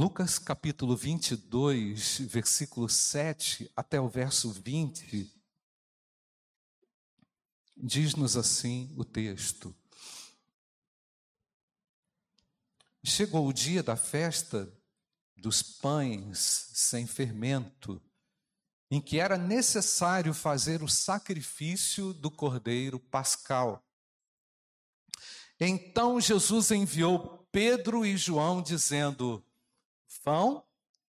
Lucas 0.00 0.38
capítulo 0.38 0.96
22, 0.96 2.20
versículo 2.20 2.88
7 2.88 3.70
até 3.76 4.00
o 4.00 4.08
verso 4.08 4.50
20, 4.50 5.30
diz-nos 7.76 8.34
assim 8.34 8.94
o 8.96 9.04
texto: 9.04 9.76
Chegou 13.04 13.46
o 13.46 13.52
dia 13.52 13.82
da 13.82 13.94
festa 13.94 14.72
dos 15.36 15.62
pães 15.62 16.70
sem 16.72 17.06
fermento, 17.06 18.00
em 18.90 19.02
que 19.02 19.20
era 19.20 19.36
necessário 19.36 20.32
fazer 20.32 20.82
o 20.82 20.88
sacrifício 20.88 22.14
do 22.14 22.30
cordeiro 22.30 22.98
pascal. 22.98 23.86
Então 25.60 26.18
Jesus 26.18 26.70
enviou 26.70 27.46
Pedro 27.52 28.06
e 28.06 28.16
João, 28.16 28.62
dizendo: 28.62 29.44
Vão 30.24 30.64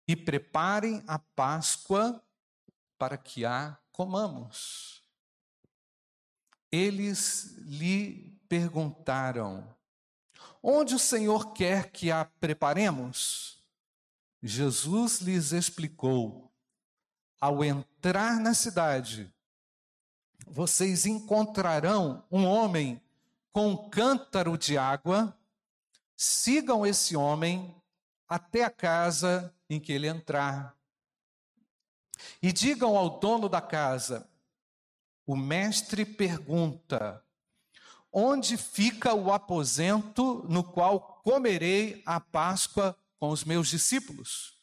e 0.07 0.15
preparem 0.15 1.03
a 1.07 1.19
Páscoa 1.19 2.23
para 2.97 3.17
que 3.17 3.45
a 3.45 3.77
comamos. 3.91 5.03
Eles 6.71 7.55
lhe 7.59 8.39
perguntaram: 8.47 9.67
Onde 10.61 10.95
o 10.95 10.99
Senhor 10.99 11.53
quer 11.53 11.91
que 11.91 12.11
a 12.11 12.25
preparemos? 12.25 13.63
Jesus 14.41 15.19
lhes 15.19 15.51
explicou: 15.51 16.51
ao 17.39 17.63
entrar 17.63 18.39
na 18.39 18.53
cidade, 18.53 19.31
vocês 20.47 21.05
encontrarão 21.05 22.23
um 22.31 22.45
homem 22.45 23.01
com 23.51 23.69
um 23.69 23.89
cântaro 23.89 24.57
de 24.57 24.77
água, 24.77 25.37
sigam 26.15 26.85
esse 26.85 27.15
homem 27.15 27.75
até 28.27 28.63
a 28.63 28.69
casa 28.69 29.53
em 29.69 29.79
que 29.79 29.91
ele 29.91 30.07
entrar. 30.07 30.75
E 32.41 32.51
digam 32.51 32.95
ao 32.97 33.19
dono 33.19 33.49
da 33.49 33.61
casa: 33.61 34.29
o 35.25 35.35
mestre 35.35 36.05
pergunta: 36.05 37.23
onde 38.11 38.57
fica 38.57 39.13
o 39.13 39.31
aposento 39.31 40.45
no 40.49 40.63
qual 40.63 41.21
comerei 41.23 42.01
a 42.05 42.19
Páscoa 42.19 42.97
com 43.19 43.29
os 43.29 43.43
meus 43.43 43.67
discípulos? 43.67 44.55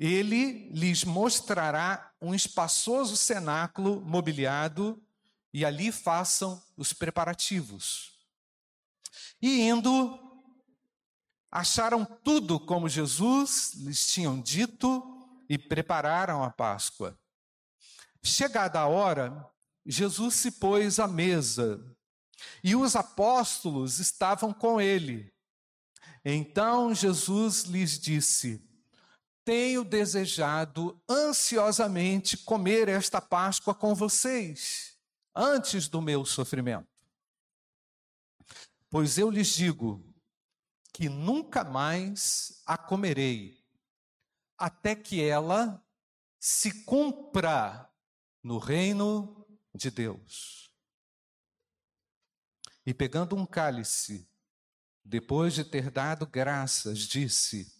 ele 0.00 0.70
lhes 0.70 1.04
mostrará 1.04 2.10
um 2.22 2.34
espaçoso 2.34 3.18
cenáculo 3.18 4.00
mobiliado 4.00 4.98
e 5.52 5.62
ali 5.62 5.92
façam 5.92 6.60
os 6.74 6.94
preparativos. 6.94 8.12
E 9.42 9.60
indo, 9.60 10.29
acharam 11.50 12.04
tudo 12.04 12.60
como 12.60 12.88
Jesus 12.88 13.74
lhes 13.74 14.06
tinham 14.12 14.40
dito 14.40 15.02
e 15.48 15.58
prepararam 15.58 16.44
a 16.44 16.50
Páscoa. 16.50 17.18
Chegada 18.22 18.80
a 18.80 18.86
hora, 18.86 19.48
Jesus 19.84 20.34
se 20.34 20.52
pôs 20.52 20.98
à 21.00 21.08
mesa 21.08 21.84
e 22.62 22.76
os 22.76 22.94
apóstolos 22.94 23.98
estavam 23.98 24.52
com 24.52 24.80
ele. 24.80 25.32
Então 26.24 26.94
Jesus 26.94 27.62
lhes 27.62 27.98
disse: 27.98 28.62
tenho 29.44 29.82
desejado 29.82 31.02
ansiosamente 31.08 32.36
comer 32.36 32.88
esta 32.88 33.20
Páscoa 33.20 33.74
com 33.74 33.94
vocês, 33.94 34.96
antes 35.34 35.88
do 35.88 36.00
meu 36.00 36.24
sofrimento. 36.24 36.86
Pois 38.88 39.18
eu 39.18 39.30
lhes 39.30 39.54
digo 39.54 40.09
que 40.92 41.08
nunca 41.08 41.64
mais 41.64 42.62
a 42.66 42.76
comerei, 42.76 43.64
até 44.58 44.94
que 44.94 45.22
ela 45.22 45.82
se 46.38 46.84
cumpra 46.84 47.88
no 48.42 48.58
reino 48.58 49.46
de 49.74 49.90
Deus. 49.90 50.70
E 52.84 52.94
pegando 52.94 53.36
um 53.36 53.46
cálice, 53.46 54.28
depois 55.04 55.54
de 55.54 55.64
ter 55.64 55.90
dado 55.90 56.26
graças, 56.26 57.00
disse: 57.00 57.72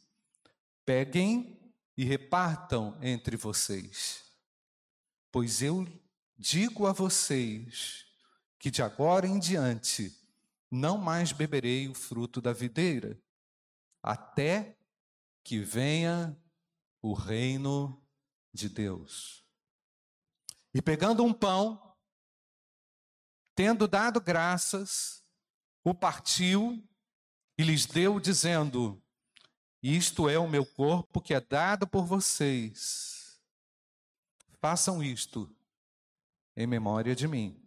Peguem 0.84 1.58
e 1.96 2.04
repartam 2.04 2.98
entre 3.02 3.36
vocês. 3.36 4.24
Pois 5.32 5.62
eu 5.62 5.86
digo 6.36 6.86
a 6.86 6.92
vocês 6.92 8.06
que 8.58 8.70
de 8.70 8.82
agora 8.82 9.26
em 9.26 9.38
diante 9.38 10.19
não 10.70 10.98
mais 10.98 11.32
beberei 11.32 11.88
o 11.88 11.94
fruto 11.94 12.40
da 12.40 12.52
videira, 12.52 13.20
até 14.02 14.78
que 15.42 15.58
venha 15.58 16.38
o 17.02 17.12
reino 17.12 18.00
de 18.52 18.68
Deus. 18.68 19.44
E 20.72 20.80
pegando 20.80 21.24
um 21.24 21.32
pão, 21.32 21.96
tendo 23.54 23.88
dado 23.88 24.20
graças, 24.20 25.24
o 25.82 25.92
partiu 25.92 26.86
e 27.58 27.62
lhes 27.62 27.86
deu, 27.86 28.20
dizendo: 28.20 29.02
isto 29.82 30.28
é 30.28 30.38
o 30.38 30.48
meu 30.48 30.66
corpo 30.66 31.20
que 31.20 31.32
é 31.32 31.40
dado 31.40 31.86
por 31.86 32.04
vocês. 32.04 33.40
Façam 34.60 35.02
isto 35.02 35.50
em 36.54 36.66
memória 36.66 37.16
de 37.16 37.26
mim. 37.26 37.58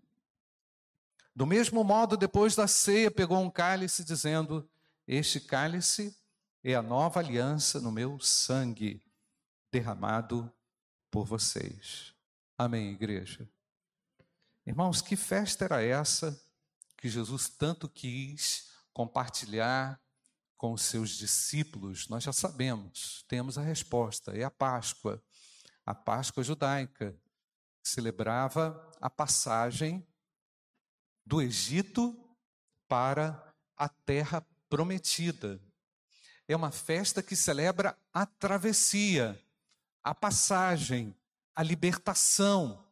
Do 1.36 1.48
mesmo 1.48 1.84
modo, 1.84 2.16
depois 2.16 2.56
da 2.56 2.68
ceia, 2.68 3.10
pegou 3.10 3.40
um 3.40 3.50
cálice, 3.50 4.04
dizendo: 4.04 4.70
Este 5.08 5.40
cálice 5.40 6.16
é 6.64 6.76
a 6.76 6.82
nova 6.82 7.20
aliança 7.20 7.82
no 7.82 7.92
meu 7.92 8.20
sangue, 8.20 9.04
derramado 9.72 10.52
por 11.10 11.26
vocês. 11.26 12.14
Amém, 12.58 12.92
igreja? 12.92 13.50
Irmãos, 14.66 15.02
que 15.02 15.16
festa 15.16 15.66
era 15.66 15.84
essa 15.84 16.40
que 16.98 17.10
Jesus 17.10 17.50
tanto 17.50 17.90
quis 17.90 18.72
compartilhar 18.94 20.00
com 20.56 20.72
os 20.72 20.84
seus 20.84 21.18
discípulos, 21.18 22.08
nós 22.08 22.24
já 22.24 22.32
sabemos, 22.32 23.26
temos 23.28 23.58
a 23.58 23.62
resposta, 23.62 24.32
é 24.32 24.44
a 24.44 24.50
Páscoa. 24.52 25.22
A 25.86 25.94
Páscoa 25.94 26.42
judaica 26.42 27.14
celebrava 27.84 28.90
a 29.02 29.10
passagem 29.10 30.08
do 31.26 31.42
Egito 31.42 32.18
para 32.88 33.54
a 33.78 33.88
terra 33.88 34.46
prometida. 34.70 35.62
É 36.48 36.56
uma 36.56 36.72
festa 36.72 37.24
que 37.24 37.36
celebra 37.36 37.98
a 38.14 38.26
travessia, 38.26 39.42
a 40.04 40.14
passagem, 40.14 41.16
a 41.56 41.64
libertação. 41.64 42.86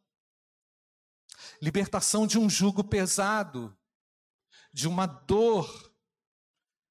Libertação 1.62 2.26
de 2.26 2.38
um 2.38 2.50
jugo 2.50 2.84
pesado, 2.84 3.76
de 4.72 4.88
uma 4.88 5.06
dor 5.06 5.92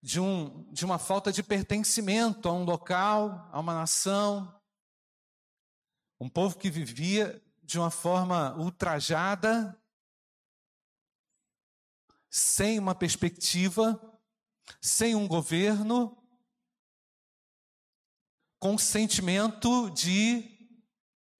de, 0.03 0.19
um, 0.19 0.65
de 0.72 0.84
uma 0.84 0.99
falta 0.99 1.33
de 1.33 1.43
pertencimento 1.43 2.49
a 2.49 2.53
um 2.53 2.65
local, 2.65 3.49
a 3.53 3.61
uma 3.61 3.75
nação. 3.75 4.61
Um 6.21 6.28
povo 6.28 6.59
que 6.59 6.71
vivia 6.71 7.43
de 7.62 7.78
uma 7.78 7.91
forma 7.91 8.55
ultrajada, 8.57 9.78
sem 12.30 12.78
uma 12.78 12.94
perspectiva, 12.94 14.00
sem 14.80 15.14
um 15.14 15.26
governo, 15.26 16.16
com 18.58 18.78
sentimento 18.78 19.91
de 19.91 20.44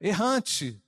errante. 0.01 0.83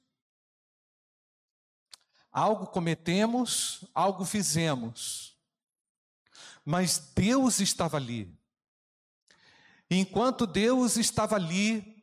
Algo 2.31 2.67
cometemos, 2.67 3.85
algo 3.95 4.25
fizemos 4.25 5.33
mas 6.65 6.99
Deus 7.15 7.61
estava 7.61 7.97
ali. 7.97 8.33
Enquanto 9.91 10.47
Deus 10.47 10.97
estava 10.97 11.37
ali, 11.37 12.03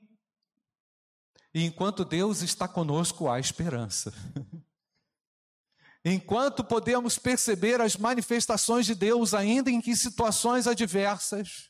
e 1.54 1.64
enquanto 1.64 2.06
Deus 2.06 2.42
está 2.42 2.68
conosco, 2.68 3.30
há 3.30 3.40
esperança. 3.40 4.14
Enquanto 6.04 6.64
podemos 6.64 7.18
perceber 7.18 7.82
as 7.82 7.98
manifestações 7.98 8.86
de 8.86 8.96
Deus, 8.96 9.34
ainda 9.34 9.70
em 9.70 9.82
que 9.82 9.96
situações 9.96 10.66
adversas, 10.66 11.70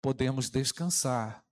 podemos 0.00 0.48
descansar. 0.48 1.44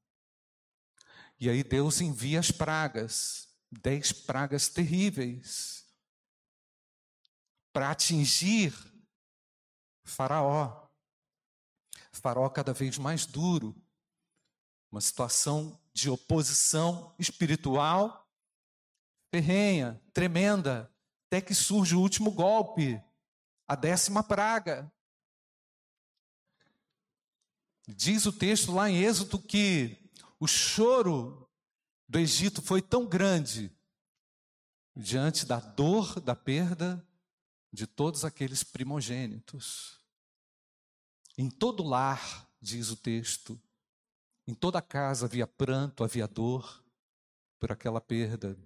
E 1.38 1.48
aí 1.50 1.62
Deus 1.62 2.00
envia 2.00 2.40
as 2.40 2.50
pragas, 2.50 3.48
dez 3.70 4.12
pragas 4.12 4.68
terríveis, 4.68 5.86
para 7.72 7.90
atingir 7.90 8.74
Faraó. 10.04 10.88
Faraó 12.10 12.48
cada 12.48 12.72
vez 12.72 12.98
mais 12.98 13.26
duro, 13.26 13.76
uma 14.90 15.00
situação 15.00 15.78
de 15.92 16.08
oposição 16.08 17.14
espiritual 17.18 18.27
ferrenha, 19.30 20.00
tremenda, 20.12 20.90
até 21.26 21.40
que 21.40 21.54
surge 21.54 21.94
o 21.94 22.00
último 22.00 22.30
golpe, 22.30 23.02
a 23.66 23.74
décima 23.74 24.22
praga. 24.22 24.90
Diz 27.86 28.26
o 28.26 28.32
texto 28.32 28.72
lá 28.72 28.88
em 28.88 29.02
Êxodo 29.02 29.38
que 29.38 30.10
o 30.40 30.46
choro 30.46 31.48
do 32.08 32.18
Egito 32.18 32.62
foi 32.62 32.80
tão 32.80 33.06
grande 33.06 33.70
diante 34.96 35.46
da 35.46 35.60
dor 35.60 36.20
da 36.20 36.34
perda 36.34 37.06
de 37.72 37.86
todos 37.86 38.24
aqueles 38.24 38.62
primogênitos. 38.64 39.98
Em 41.36 41.48
todo 41.48 41.84
lar, 41.84 42.48
diz 42.60 42.90
o 42.90 42.96
texto, 42.96 43.60
em 44.46 44.54
toda 44.54 44.82
casa 44.82 45.26
havia 45.26 45.46
pranto, 45.46 46.02
havia 46.02 46.26
dor 46.26 46.82
por 47.58 47.70
aquela 47.70 48.00
perda. 48.00 48.58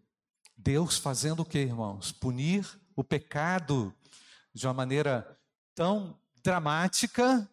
Deus 0.57 0.99
fazendo 0.99 1.41
o 1.41 1.45
que, 1.45 1.59
irmãos? 1.59 2.13
Punir 2.13 2.67
o 2.95 3.03
pecado 3.03 3.95
de 4.55 4.67
uma 4.67 4.75
maneira 4.75 5.39
tão 5.75 6.19
dramática 6.43 7.49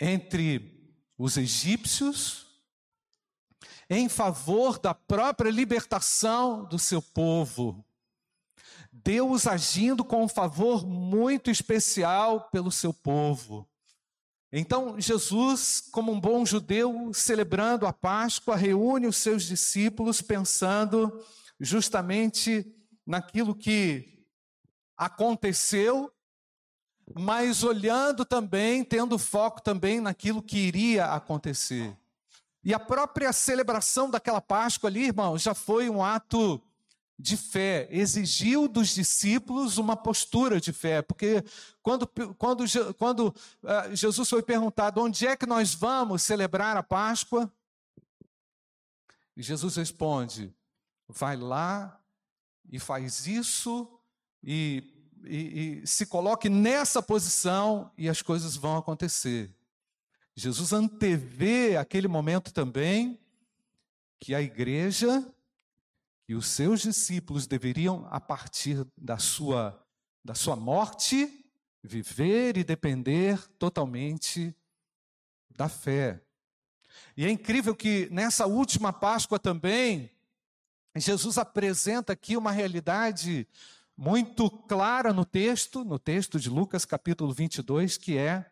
entre 0.00 0.96
os 1.16 1.36
egípcios 1.36 2.46
em 3.90 4.08
favor 4.08 4.78
da 4.78 4.94
própria 4.94 5.50
libertação 5.50 6.64
do 6.64 6.78
seu 6.78 7.02
povo. 7.02 7.84
Deus 8.92 9.46
agindo 9.46 10.04
com 10.04 10.24
um 10.24 10.28
favor 10.28 10.86
muito 10.86 11.50
especial 11.50 12.48
pelo 12.50 12.70
seu 12.70 12.92
povo. 12.92 13.67
Então, 14.50 14.98
Jesus, 14.98 15.88
como 15.92 16.10
um 16.10 16.18
bom 16.18 16.44
judeu, 16.46 17.12
celebrando 17.12 17.86
a 17.86 17.92
Páscoa, 17.92 18.56
reúne 18.56 19.06
os 19.06 19.18
seus 19.18 19.42
discípulos 19.44 20.22
pensando 20.22 21.22
justamente 21.60 22.66
naquilo 23.06 23.54
que 23.54 24.24
aconteceu, 24.96 26.10
mas 27.14 27.62
olhando 27.62 28.24
também, 28.24 28.82
tendo 28.82 29.18
foco 29.18 29.62
também 29.62 30.00
naquilo 30.00 30.42
que 30.42 30.58
iria 30.58 31.06
acontecer. 31.06 31.96
E 32.64 32.72
a 32.72 32.78
própria 32.78 33.32
celebração 33.32 34.10
daquela 34.10 34.40
Páscoa 34.40 34.88
ali, 34.88 35.04
irmão, 35.04 35.38
já 35.38 35.54
foi 35.54 35.88
um 35.90 36.02
ato 36.02 36.60
de 37.18 37.36
fé, 37.36 37.88
exigiu 37.90 38.68
dos 38.68 38.90
discípulos 38.90 39.76
uma 39.76 39.96
postura 39.96 40.60
de 40.60 40.72
fé, 40.72 41.02
porque 41.02 41.42
quando, 41.82 42.06
quando, 42.36 42.64
quando 42.94 43.34
uh, 43.62 43.96
Jesus 43.96 44.28
foi 44.28 44.42
perguntado 44.42 45.00
onde 45.00 45.26
é 45.26 45.36
que 45.36 45.44
nós 45.44 45.74
vamos 45.74 46.22
celebrar 46.22 46.76
a 46.76 46.82
Páscoa, 46.82 47.52
Jesus 49.36 49.74
responde: 49.74 50.54
vai 51.08 51.36
lá 51.36 52.00
e 52.70 52.78
faz 52.78 53.26
isso 53.26 53.88
e, 54.42 54.84
e, 55.24 55.80
e 55.82 55.86
se 55.86 56.06
coloque 56.06 56.48
nessa 56.48 57.02
posição 57.02 57.90
e 57.98 58.08
as 58.08 58.22
coisas 58.22 58.54
vão 58.54 58.76
acontecer. 58.76 59.52
Jesus 60.36 60.72
antevê 60.72 61.76
aquele 61.76 62.06
momento 62.06 62.52
também 62.52 63.18
que 64.20 64.36
a 64.36 64.40
igreja 64.40 65.26
e 66.28 66.34
os 66.34 66.46
seus 66.46 66.82
discípulos 66.82 67.46
deveriam, 67.46 68.06
a 68.10 68.20
partir 68.20 68.86
da 68.96 69.16
sua, 69.16 69.82
da 70.22 70.34
sua 70.34 70.54
morte, 70.54 71.44
viver 71.82 72.58
e 72.58 72.64
depender 72.64 73.38
totalmente 73.58 74.54
da 75.48 75.70
fé. 75.70 76.22
E 77.16 77.24
é 77.24 77.30
incrível 77.30 77.74
que 77.74 78.08
nessa 78.10 78.46
última 78.46 78.92
Páscoa 78.92 79.38
também, 79.38 80.10
Jesus 80.94 81.38
apresenta 81.38 82.12
aqui 82.12 82.36
uma 82.36 82.52
realidade 82.52 83.48
muito 83.96 84.50
clara 84.50 85.12
no 85.12 85.24
texto, 85.24 85.82
no 85.82 85.98
texto 85.98 86.38
de 86.38 86.50
Lucas 86.50 86.84
capítulo 86.84 87.32
22, 87.32 87.96
que 87.96 88.18
é 88.18 88.50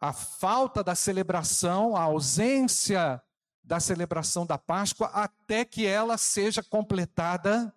a 0.00 0.12
falta 0.12 0.82
da 0.82 0.94
celebração, 0.94 1.94
a 1.94 2.02
ausência 2.02 3.22
da 3.62 3.78
celebração 3.78 4.46
da 4.46 4.58
Páscoa 4.58 5.08
até 5.08 5.64
que 5.64 5.86
ela 5.86 6.18
seja 6.18 6.62
completada, 6.62 7.74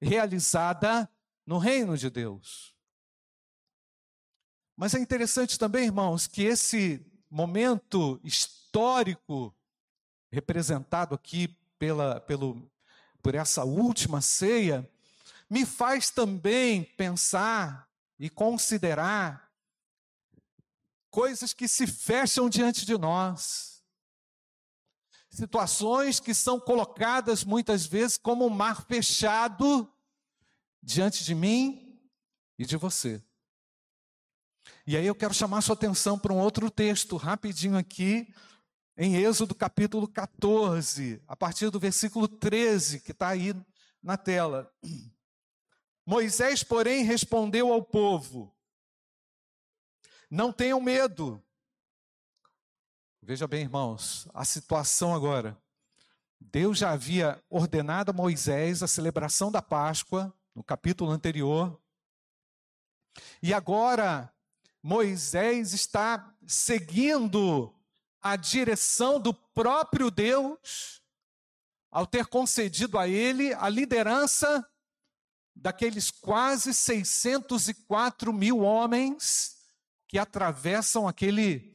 realizada 0.00 1.08
no 1.46 1.58
reino 1.58 1.96
de 1.96 2.08
Deus. 2.10 2.74
Mas 4.76 4.94
é 4.94 4.98
interessante 4.98 5.58
também, 5.58 5.84
irmãos, 5.84 6.26
que 6.26 6.42
esse 6.42 7.04
momento 7.30 8.20
histórico 8.24 9.54
representado 10.32 11.14
aqui 11.14 11.48
pela, 11.78 12.20
pelo, 12.20 12.70
por 13.22 13.34
essa 13.34 13.64
última 13.64 14.20
ceia, 14.20 14.88
me 15.48 15.64
faz 15.64 16.10
também 16.10 16.82
pensar 16.82 17.88
e 18.18 18.28
considerar 18.28 19.52
coisas 21.10 21.52
que 21.52 21.68
se 21.68 21.86
fecham 21.86 22.48
diante 22.48 22.84
de 22.84 22.98
nós, 22.98 23.73
situações 25.34 26.20
que 26.20 26.32
são 26.32 26.60
colocadas 26.60 27.44
muitas 27.44 27.84
vezes 27.84 28.16
como 28.16 28.46
um 28.46 28.50
mar 28.50 28.86
fechado 28.86 29.90
diante 30.82 31.24
de 31.24 31.34
mim 31.34 32.00
e 32.58 32.64
de 32.64 32.76
você. 32.76 33.22
E 34.86 34.96
aí 34.96 35.06
eu 35.06 35.14
quero 35.14 35.34
chamar 35.34 35.60
sua 35.60 35.74
atenção 35.74 36.18
para 36.18 36.32
um 36.32 36.38
outro 36.38 36.70
texto, 36.70 37.16
rapidinho 37.16 37.76
aqui, 37.76 38.32
em 38.96 39.16
Êxodo 39.16 39.54
capítulo 39.54 40.06
14, 40.06 41.20
a 41.26 41.34
partir 41.36 41.68
do 41.68 41.80
versículo 41.80 42.28
13, 42.28 43.00
que 43.00 43.10
está 43.10 43.28
aí 43.28 43.54
na 44.02 44.16
tela. 44.16 44.72
Moisés, 46.06 46.62
porém, 46.62 47.02
respondeu 47.02 47.72
ao 47.72 47.82
povo: 47.82 48.54
não 50.30 50.52
tenham 50.52 50.80
medo. 50.80 51.43
Veja 53.26 53.46
bem, 53.46 53.62
irmãos, 53.62 54.28
a 54.34 54.44
situação 54.44 55.14
agora. 55.14 55.58
Deus 56.38 56.76
já 56.76 56.90
havia 56.90 57.42
ordenado 57.48 58.10
a 58.10 58.14
Moisés 58.14 58.82
a 58.82 58.86
celebração 58.86 59.50
da 59.50 59.62
Páscoa, 59.62 60.30
no 60.54 60.62
capítulo 60.62 61.10
anterior. 61.10 61.80
E 63.42 63.54
agora, 63.54 64.30
Moisés 64.82 65.72
está 65.72 66.36
seguindo 66.46 67.74
a 68.20 68.36
direção 68.36 69.18
do 69.18 69.32
próprio 69.32 70.10
Deus, 70.10 71.02
ao 71.90 72.06
ter 72.06 72.26
concedido 72.26 72.98
a 72.98 73.08
ele 73.08 73.54
a 73.54 73.70
liderança 73.70 74.68
daqueles 75.56 76.10
quase 76.10 76.74
604 76.74 78.34
mil 78.34 78.58
homens 78.58 79.56
que 80.06 80.18
atravessam 80.18 81.08
aquele, 81.08 81.74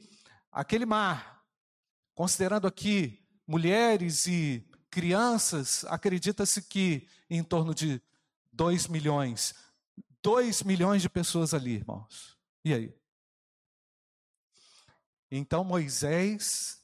aquele 0.52 0.85
mar. 0.85 1.39
Considerando 2.19 2.68
aqui 2.68 3.18
mulheres 3.47 4.28
e 4.28 4.68
crianças, 4.92 5.85
acredita-se 5.85 6.61
que 6.61 7.07
em 7.30 7.42
torno 7.42 7.73
de 7.73 8.02
2 8.52 8.88
milhões. 8.88 9.56
2 10.21 10.64
milhões 10.64 11.02
de 11.02 11.07
pessoas 11.07 11.54
ali, 11.54 11.76
irmãos. 11.76 12.38
E 12.66 12.73
aí? 12.73 12.94
Então 15.31 15.64
Moisés 15.64 16.83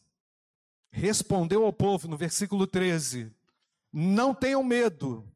respondeu 0.90 1.66
ao 1.66 1.74
povo 1.74 2.08
no 2.08 2.16
versículo 2.16 2.66
13: 2.66 3.30
Não 3.92 4.34
tenham 4.34 4.64
medo, 4.64 5.30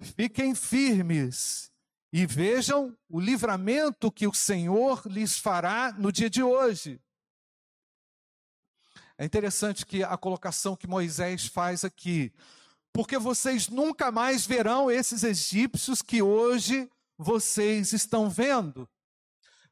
fiquem 0.00 0.56
firmes 0.56 1.70
e 2.12 2.26
vejam 2.26 2.98
o 3.08 3.20
livramento 3.20 4.10
que 4.10 4.26
o 4.26 4.34
Senhor 4.34 5.02
lhes 5.06 5.38
fará 5.38 5.92
no 5.92 6.10
dia 6.10 6.28
de 6.28 6.42
hoje. 6.42 7.00
É 9.18 9.24
interessante 9.24 9.84
que 9.84 10.04
a 10.04 10.16
colocação 10.16 10.76
que 10.76 10.86
Moisés 10.86 11.46
faz 11.46 11.82
aqui, 11.82 12.32
porque 12.92 13.18
vocês 13.18 13.68
nunca 13.68 14.12
mais 14.12 14.46
verão 14.46 14.88
esses 14.88 15.24
egípcios 15.24 16.00
que 16.00 16.22
hoje 16.22 16.88
vocês 17.18 17.92
estão 17.92 18.30
vendo. 18.30 18.88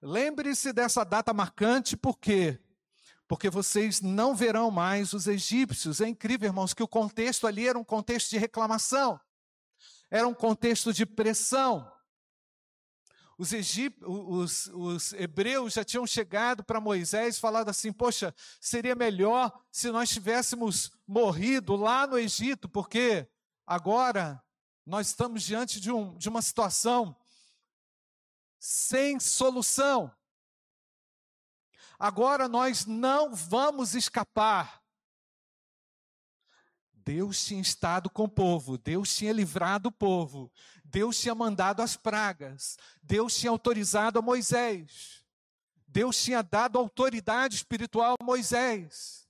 Lembre-se 0.03 0.73
dessa 0.73 1.05
data 1.05 1.33
marcante, 1.33 1.97
por 1.97 2.19
quê? 2.19 2.59
Porque 3.29 3.49
vocês 3.49 4.01
não 4.01 4.35
verão 4.35 4.69
mais 4.69 5.13
os 5.13 5.29
egípcios. 5.29 6.01
É 6.01 6.09
incrível, 6.09 6.49
irmãos, 6.49 6.75
que 6.75 6.83
o 6.83 6.89
contexto 6.89 7.47
ali 7.47 7.69
era 7.69 7.79
um 7.79 7.85
contexto 7.85 8.31
de 8.31 8.39
reclamação, 8.39 9.21
era 10.11 10.27
um 10.27 10.35
contexto 10.35 10.93
de 10.93 11.07
pressão. 11.07 11.91
Os, 13.39 13.53
egip... 13.53 14.03
os, 14.05 14.69
os 14.69 15.13
hebreus 15.13 15.75
já 15.75 15.85
tinham 15.85 16.07
chegado 16.07 16.65
para 16.65 16.81
Moisés 16.81 17.37
e 17.37 17.41
falado 17.41 17.69
assim: 17.69 17.93
Poxa, 17.93 18.35
seria 18.61 18.95
melhor 18.95 19.53
se 19.71 19.91
nós 19.91 20.09
tivéssemos 20.09 20.91
morrido 21.07 21.77
lá 21.77 22.07
no 22.07 22.19
Egito, 22.19 22.69
porque 22.69 23.29
agora 23.67 24.43
nós 24.87 25.09
estamos 25.09 25.43
diante 25.43 25.81
de, 25.81 25.91
um, 25.91 26.17
de 26.17 26.29
uma 26.29 26.41
situação 26.41 27.15
sem 28.59 29.21
solução. 29.21 30.15
Agora 31.99 32.49
nós 32.49 32.87
não 32.87 33.35
vamos 33.35 33.95
escapar. 33.95 34.83
Deus 36.93 37.45
tinha 37.45 37.61
estado 37.61 38.11
com 38.11 38.25
o 38.25 38.29
povo, 38.29 38.77
Deus 38.77 39.15
tinha 39.15 39.33
livrado 39.33 39.91
o 39.91 39.93
povo, 39.93 40.51
Deus 40.97 41.21
tinha 41.21 41.35
mandado 41.35 41.83
as 41.83 41.95
pragas, 41.95 42.79
Deus 43.03 43.37
tinha 43.37 43.51
autorizado 43.51 44.19
a 44.19 44.23
Moisés, 44.23 45.23
Deus 45.87 46.17
tinha 46.25 46.43
dado 46.43 46.79
autoridade 46.79 47.55
espiritual 47.55 48.15
a 48.19 48.25
Moisés. 48.25 49.29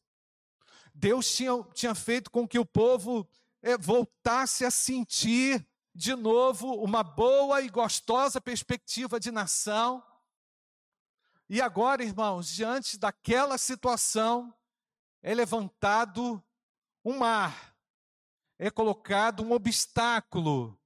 Deus 0.94 1.34
tinha, 1.34 1.60
tinha 1.74 1.92
feito 1.92 2.30
com 2.30 2.46
que 2.46 2.56
o 2.56 2.64
povo 2.64 3.28
é, 3.60 3.76
voltasse 3.76 4.64
a 4.64 4.70
sentir 4.70 5.66
de 5.92 6.14
novo 6.14 6.72
uma 6.72 7.02
boa 7.02 7.60
e 7.60 7.68
gostosa 7.68 8.40
perspectiva 8.40 9.18
de 9.18 9.32
nação. 9.32 10.00
E 11.48 11.60
agora, 11.60 12.04
irmãos, 12.04 12.46
diante 12.48 12.96
daquela 12.96 13.58
situação, 13.58 14.54
é 15.20 15.34
levantado 15.34 16.40
um 17.04 17.18
mar, 17.18 17.74
é 18.56 18.70
colocado 18.70 19.42
um 19.42 19.50
obstáculo. 19.50 20.78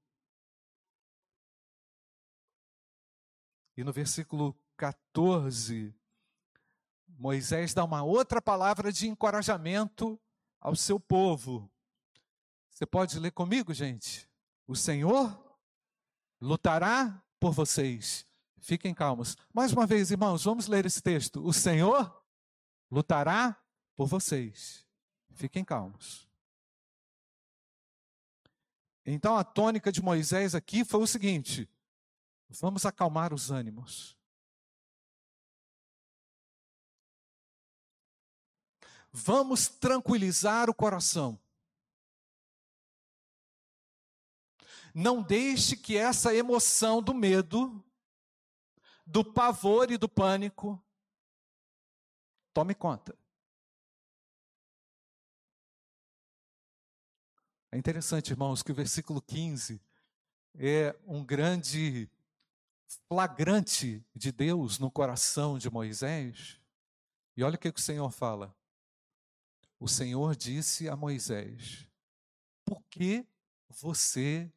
E 3.77 3.85
no 3.85 3.93
versículo 3.93 4.57
14, 4.77 5.95
Moisés 7.07 7.75
dá 7.75 7.85
uma 7.85 8.03
outra 8.03 8.41
palavra 8.41 8.93
de 8.93 9.09
encorajamento 9.09 10.19
ao 10.61 10.75
seu 10.75 10.99
povo. 10.99 11.71
Você 12.71 12.87
pode 12.87 13.19
ler 13.19 13.31
comigo, 13.33 13.75
gente? 13.75 14.29
O 14.67 14.75
Senhor 14.75 15.39
lutará 16.41 17.23
por 17.39 17.53
vocês. 17.53 18.27
Fiquem 18.59 18.95
calmos. 18.95 19.37
Mais 19.53 19.73
uma 19.73 19.87
vez, 19.87 20.11
irmãos, 20.11 20.45
vamos 20.45 20.67
ler 20.67 20.87
esse 20.87 21.03
texto. 21.03 21.45
O 21.45 21.53
Senhor 21.53 22.23
lutará 22.91 23.57
por 23.97 24.07
vocês. 24.07 24.87
Fiquem 25.33 25.65
calmos. 25.65 26.29
Então 29.05 29.37
a 29.37 29.45
tônica 29.45 29.91
de 29.91 30.03
Moisés 30.03 30.55
aqui 30.55 30.85
foi 30.85 31.01
o 31.01 31.07
seguinte: 31.07 31.69
vamos 32.59 32.87
acalmar 32.87 33.33
os 33.33 33.51
ânimos. 33.51 34.17
Vamos 39.13 39.69
tranquilizar 39.69 40.71
o 40.71 40.75
coração. 40.75 41.39
Não 44.95 45.23
deixe 45.23 45.77
que 45.77 45.97
essa 45.97 46.35
emoção 46.35 47.03
do 47.03 47.15
medo, 47.15 47.85
do 49.07 49.25
pavor 49.25 49.91
e 49.91 49.99
do 49.99 50.09
pânico 50.09 50.83
tome 52.53 52.75
conta. 52.75 53.17
É 57.73 57.79
interessante, 57.79 58.31
irmãos, 58.31 58.65
que 58.65 58.73
o 58.73 58.75
versículo 58.75 59.23
15 59.23 59.81
é 60.57 60.99
um 61.07 61.25
grande 61.25 62.11
flagrante 63.09 64.05
de 64.15 64.33
Deus 64.33 64.79
no 64.79 64.91
coração 64.91 65.59
de 65.59 65.71
Moisés. 65.71 66.61
E 67.37 67.43
olha 67.43 67.57
o 67.57 67.59
que, 67.59 67.69
o 67.69 67.79
Senhor 67.79 68.11
fala. 68.11 68.55
O 69.79 69.89
Senhor 69.89 70.37
disse 70.37 70.89
a 70.89 70.97
Moisés: 70.97 71.89
Por 72.65 72.83
que 72.91 73.27
você 73.69 74.53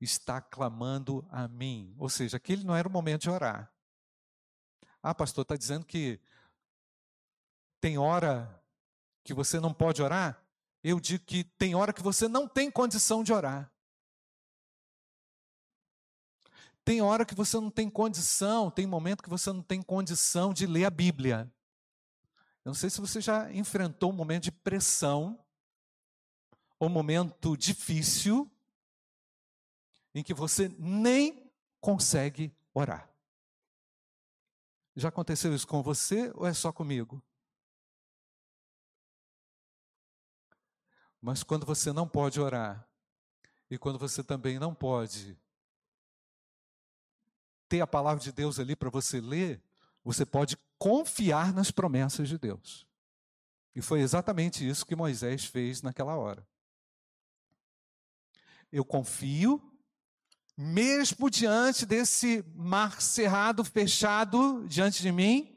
está 0.00 0.40
clamando 0.40 1.26
a 1.30 1.48
mim? 1.48 1.94
Ou 1.98 2.08
seja, 2.08 2.36
aquele 2.36 2.64
não 2.64 2.76
era 2.76 2.88
o 2.88 2.92
momento 2.92 3.22
de 3.22 3.30
orar. 3.30 3.72
Ah, 5.02 5.14
pastor, 5.14 5.42
está 5.42 5.56
dizendo 5.56 5.86
que 5.86 6.20
tem 7.80 7.98
hora 7.98 8.62
que 9.24 9.32
você 9.32 9.58
não 9.60 9.72
pode 9.72 10.02
orar? 10.02 10.44
eu 10.82 11.00
digo 11.00 11.24
que 11.24 11.44
tem 11.44 11.74
hora 11.74 11.92
que 11.92 12.02
você 12.02 12.28
não 12.28 12.48
tem 12.48 12.70
condição 12.70 13.22
de 13.22 13.32
orar. 13.32 13.70
Tem 16.88 17.02
hora 17.02 17.26
que 17.26 17.34
você 17.34 17.60
não 17.60 17.70
tem 17.70 17.90
condição, 17.90 18.70
tem 18.70 18.86
momento 18.86 19.22
que 19.22 19.28
você 19.28 19.52
não 19.52 19.62
tem 19.62 19.82
condição 19.82 20.54
de 20.54 20.66
ler 20.66 20.86
a 20.86 20.90
Bíblia. 20.90 21.52
Eu 22.64 22.70
não 22.70 22.74
sei 22.74 22.88
se 22.88 22.98
você 22.98 23.20
já 23.20 23.52
enfrentou 23.52 24.08
um 24.10 24.14
momento 24.14 24.44
de 24.44 24.50
pressão, 24.50 25.38
ou 26.80 26.88
um 26.88 26.90
momento 26.90 27.58
difícil, 27.58 28.50
em 30.14 30.22
que 30.22 30.32
você 30.32 30.74
nem 30.78 31.52
consegue 31.78 32.56
orar. 32.72 33.12
Já 34.96 35.10
aconteceu 35.10 35.54
isso 35.54 35.66
com 35.66 35.82
você 35.82 36.32
ou 36.36 36.46
é 36.46 36.54
só 36.54 36.72
comigo? 36.72 37.22
Mas 41.20 41.42
quando 41.42 41.66
você 41.66 41.92
não 41.92 42.08
pode 42.08 42.40
orar, 42.40 42.88
e 43.70 43.76
quando 43.76 43.98
você 43.98 44.24
também 44.24 44.58
não 44.58 44.74
pode 44.74 45.38
ter 47.68 47.80
a 47.80 47.86
palavra 47.86 48.22
de 48.22 48.32
Deus 48.32 48.58
ali 48.58 48.74
para 48.74 48.90
você 48.90 49.20
ler, 49.20 49.62
você 50.02 50.24
pode 50.24 50.56
confiar 50.78 51.52
nas 51.52 51.70
promessas 51.70 52.28
de 52.28 52.38
Deus. 52.38 52.86
E 53.74 53.82
foi 53.82 54.00
exatamente 54.00 54.66
isso 54.66 54.86
que 54.86 54.96
Moisés 54.96 55.44
fez 55.44 55.82
naquela 55.82 56.16
hora. 56.16 56.46
Eu 58.72 58.84
confio, 58.84 59.62
mesmo 60.56 61.30
diante 61.30 61.86
desse 61.86 62.42
mar 62.54 63.00
cerrado, 63.00 63.64
fechado 63.64 64.66
diante 64.66 65.02
de 65.02 65.12
mim, 65.12 65.56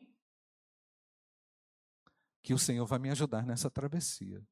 que 2.43 2.53
o 2.53 2.59
Senhor 2.59 2.85
vai 2.85 2.99
me 2.99 3.09
ajudar 3.09 3.45
nessa 3.45 3.69
travessia. 3.69 4.45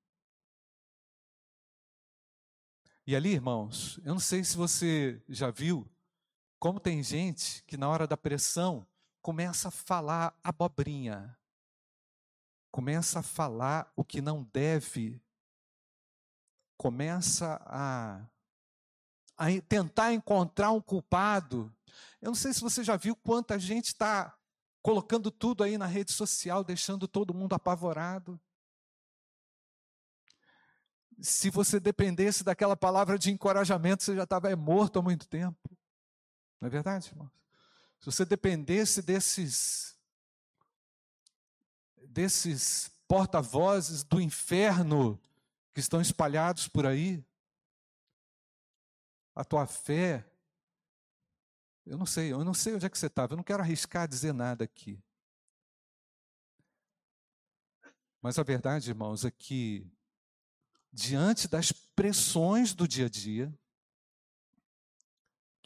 E 3.06 3.16
ali, 3.16 3.32
irmãos, 3.32 4.00
eu 4.04 4.14
não 4.14 4.20
sei 4.20 4.44
se 4.44 4.56
você 4.56 5.22
já 5.28 5.50
viu 5.50 5.90
como 6.60 6.80
tem 6.80 7.02
gente 7.02 7.64
que 7.66 7.78
na 7.78 7.88
hora 7.88 8.06
da 8.06 8.18
pressão 8.18 8.86
começa 9.22 9.70
a 9.70 9.72
falar 9.72 10.38
abobrinha, 10.44 11.38
começa 12.72 13.20
a 13.20 13.24
falar 13.24 13.92
o 13.96 14.04
que 14.04 14.22
não 14.22 14.44
deve, 14.52 15.22
começa 16.78 17.62
a, 17.66 18.26
a 19.38 19.46
tentar 19.68 20.14
encontrar 20.14 20.72
um 20.72 20.82
culpado. 20.82 21.74
Eu 22.22 22.28
não 22.28 22.36
sei 22.36 22.54
se 22.54 22.62
você 22.62 22.84
já 22.84 22.96
viu 22.96 23.16
quanta 23.16 23.58
gente 23.58 23.88
está 23.88 24.38
colocando 24.82 25.32
tudo 25.32 25.64
aí 25.64 25.78
na 25.78 25.86
rede 25.86 26.12
social, 26.12 26.64
deixando 26.64 27.08
todo 27.08 27.34
mundo 27.34 27.54
apavorado 27.54 28.40
se 31.22 31.50
você 31.50 31.80
dependesse 31.80 32.44
daquela 32.44 32.76
palavra 32.76 33.18
de 33.18 33.32
encorajamento, 33.32 34.04
você 34.04 34.16
já 34.16 34.24
estava 34.24 34.56
morto 34.56 35.00
há 35.00 35.02
muito 35.02 35.28
tempo. 35.28 35.58
Não 36.60 36.68
é 36.68 36.70
verdade, 36.70 37.10
irmãos? 37.10 37.32
Se 38.00 38.06
você 38.06 38.26
dependesse 38.26 39.02
desses 39.02 39.98
desses 42.08 42.90
porta-vozes 43.08 44.04
do 44.04 44.20
inferno 44.20 45.20
que 45.74 45.80
estão 45.80 46.02
espalhados 46.02 46.68
por 46.68 46.86
aí, 46.86 47.24
a 49.36 49.44
tua 49.44 49.66
fé, 49.66 50.26
eu 51.86 51.98
não 51.98 52.06
sei, 52.06 52.32
eu 52.32 52.44
não 52.44 52.54
sei 52.54 52.76
onde 52.76 52.86
é 52.86 52.90
que 52.90 52.98
você 52.98 53.08
estava, 53.08 53.34
eu 53.34 53.38
não 53.38 53.44
quero 53.44 53.64
arriscar 53.64 54.08
dizer 54.08 54.34
nada 54.34 54.64
aqui. 54.64 55.02
Mas 58.22 58.38
a 58.38 58.44
verdade, 58.44 58.90
irmãos, 58.90 59.24
é 59.24 59.32
que 59.32 59.88
diante 60.92 61.48
das 61.48 61.72
pressões 61.72 62.74
do 62.74 62.88
dia 62.88 63.06
a 63.06 63.10
dia, 63.10 63.59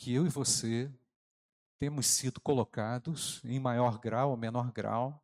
que 0.03 0.13
eu 0.13 0.25
e 0.25 0.29
você 0.29 0.91
temos 1.79 2.07
sido 2.07 2.41
colocados 2.41 3.39
em 3.45 3.57
maior 3.57 3.97
grau 3.97 4.31
ou 4.31 4.37
menor 4.37 4.69
grau, 4.69 5.23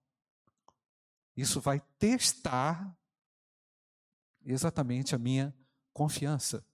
isso 1.35 1.59
vai 1.59 1.81
testar 1.99 2.97
exatamente 4.41 5.13
a 5.13 5.17
minha 5.17 5.53
confiança 5.91 6.65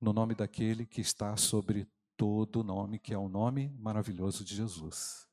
no 0.00 0.12
nome 0.12 0.36
daquele 0.36 0.86
que 0.86 1.00
está 1.00 1.36
sobre 1.36 1.88
todo 2.16 2.62
nome, 2.62 3.00
que 3.00 3.12
é 3.12 3.18
o 3.18 3.28
nome 3.28 3.70
maravilhoso 3.70 4.44
de 4.44 4.54
Jesus. 4.54 5.26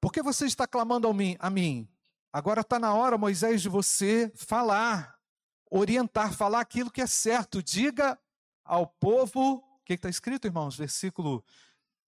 Por 0.00 0.12
que 0.12 0.22
você 0.22 0.44
está 0.44 0.66
clamando 0.66 1.06
a 1.06 1.14
mim? 1.14 1.36
A 1.38 1.48
mim? 1.50 1.88
Agora 2.32 2.62
está 2.62 2.80
na 2.80 2.92
hora, 2.92 3.16
Moisés, 3.16 3.62
de 3.62 3.68
você 3.68 4.32
falar, 4.34 5.16
orientar, 5.70 6.34
falar 6.34 6.58
aquilo 6.58 6.90
que 6.90 7.00
é 7.00 7.06
certo. 7.06 7.62
Diga 7.62 8.18
ao 8.64 8.86
povo, 8.86 9.56
o 9.56 9.80
que 9.84 9.94
está 9.94 10.08
escrito, 10.08 10.46
irmãos? 10.46 10.76
Versículo: 10.76 11.44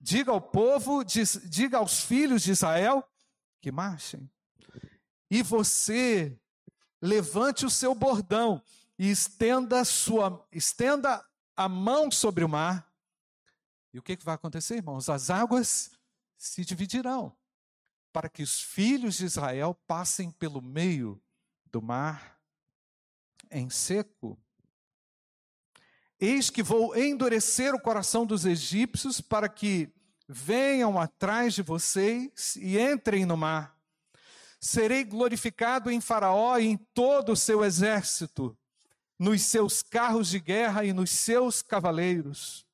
diga 0.01 0.31
ao 0.33 0.41
povo, 0.41 1.05
diz, 1.05 1.41
diga 1.45 1.79
aos 1.79 2.01
filhos 2.01 2.43
de 2.43 2.53
Israel 2.53 3.07
que 3.61 3.71
marchem. 3.71 4.31
E 5.31 5.43
você 5.43 6.39
levante 7.01 7.67
o 7.67 7.71
seu 7.71 7.95
bordão 7.95 8.63
e 8.99 9.11
estenda 9.11 9.85
sua 9.85 10.47
estenda 10.51 11.25
a 11.57 11.69
mão 11.69 12.11
sobre 12.11 12.45
o 12.45 12.49
mar. 12.49 12.91
E 13.93 13.99
o 13.99 14.03
que, 14.03 14.17
que 14.17 14.25
vai 14.25 14.35
acontecer, 14.35 14.77
irmãos? 14.77 15.09
As 15.09 15.31
águas 15.31 15.91
se 16.37 16.65
dividirão 16.65 17.37
para 18.13 18.29
que 18.29 18.43
os 18.43 18.61
filhos 18.61 19.17
de 19.17 19.25
Israel 19.25 19.75
passem 19.87 20.31
pelo 20.31 20.63
meio 20.63 21.23
do 21.67 21.83
mar 21.83 22.41
em 23.51 23.69
seco. 23.69 24.39
Eis 26.19 26.49
que 26.49 26.63
vou 26.63 26.97
endurecer 26.97 27.75
o 27.75 27.81
coração 27.81 28.25
dos 28.25 28.47
egípcios 28.47 29.21
para 29.21 29.49
que 29.49 29.93
venham 30.27 30.99
atrás 30.99 31.55
de 31.55 31.63
vocês 31.63 32.57
e 32.57 32.79
entrem 32.79 33.27
no 33.27 33.37
mar. 33.37 33.77
Serei 34.59 35.05
glorificado 35.05 35.91
em 35.91 36.01
Faraó 36.01 36.57
e 36.59 36.67
em 36.67 36.77
todo 36.77 37.33
o 37.33 37.37
seu 37.37 37.63
exército, 37.63 38.57
nos 39.19 39.43
seus 39.43 39.83
carros 39.83 40.29
de 40.29 40.41
guerra 40.41 40.85
e 40.85 40.93
nos 40.93 41.11
seus 41.11 41.61
cavaleiros. 41.61 42.67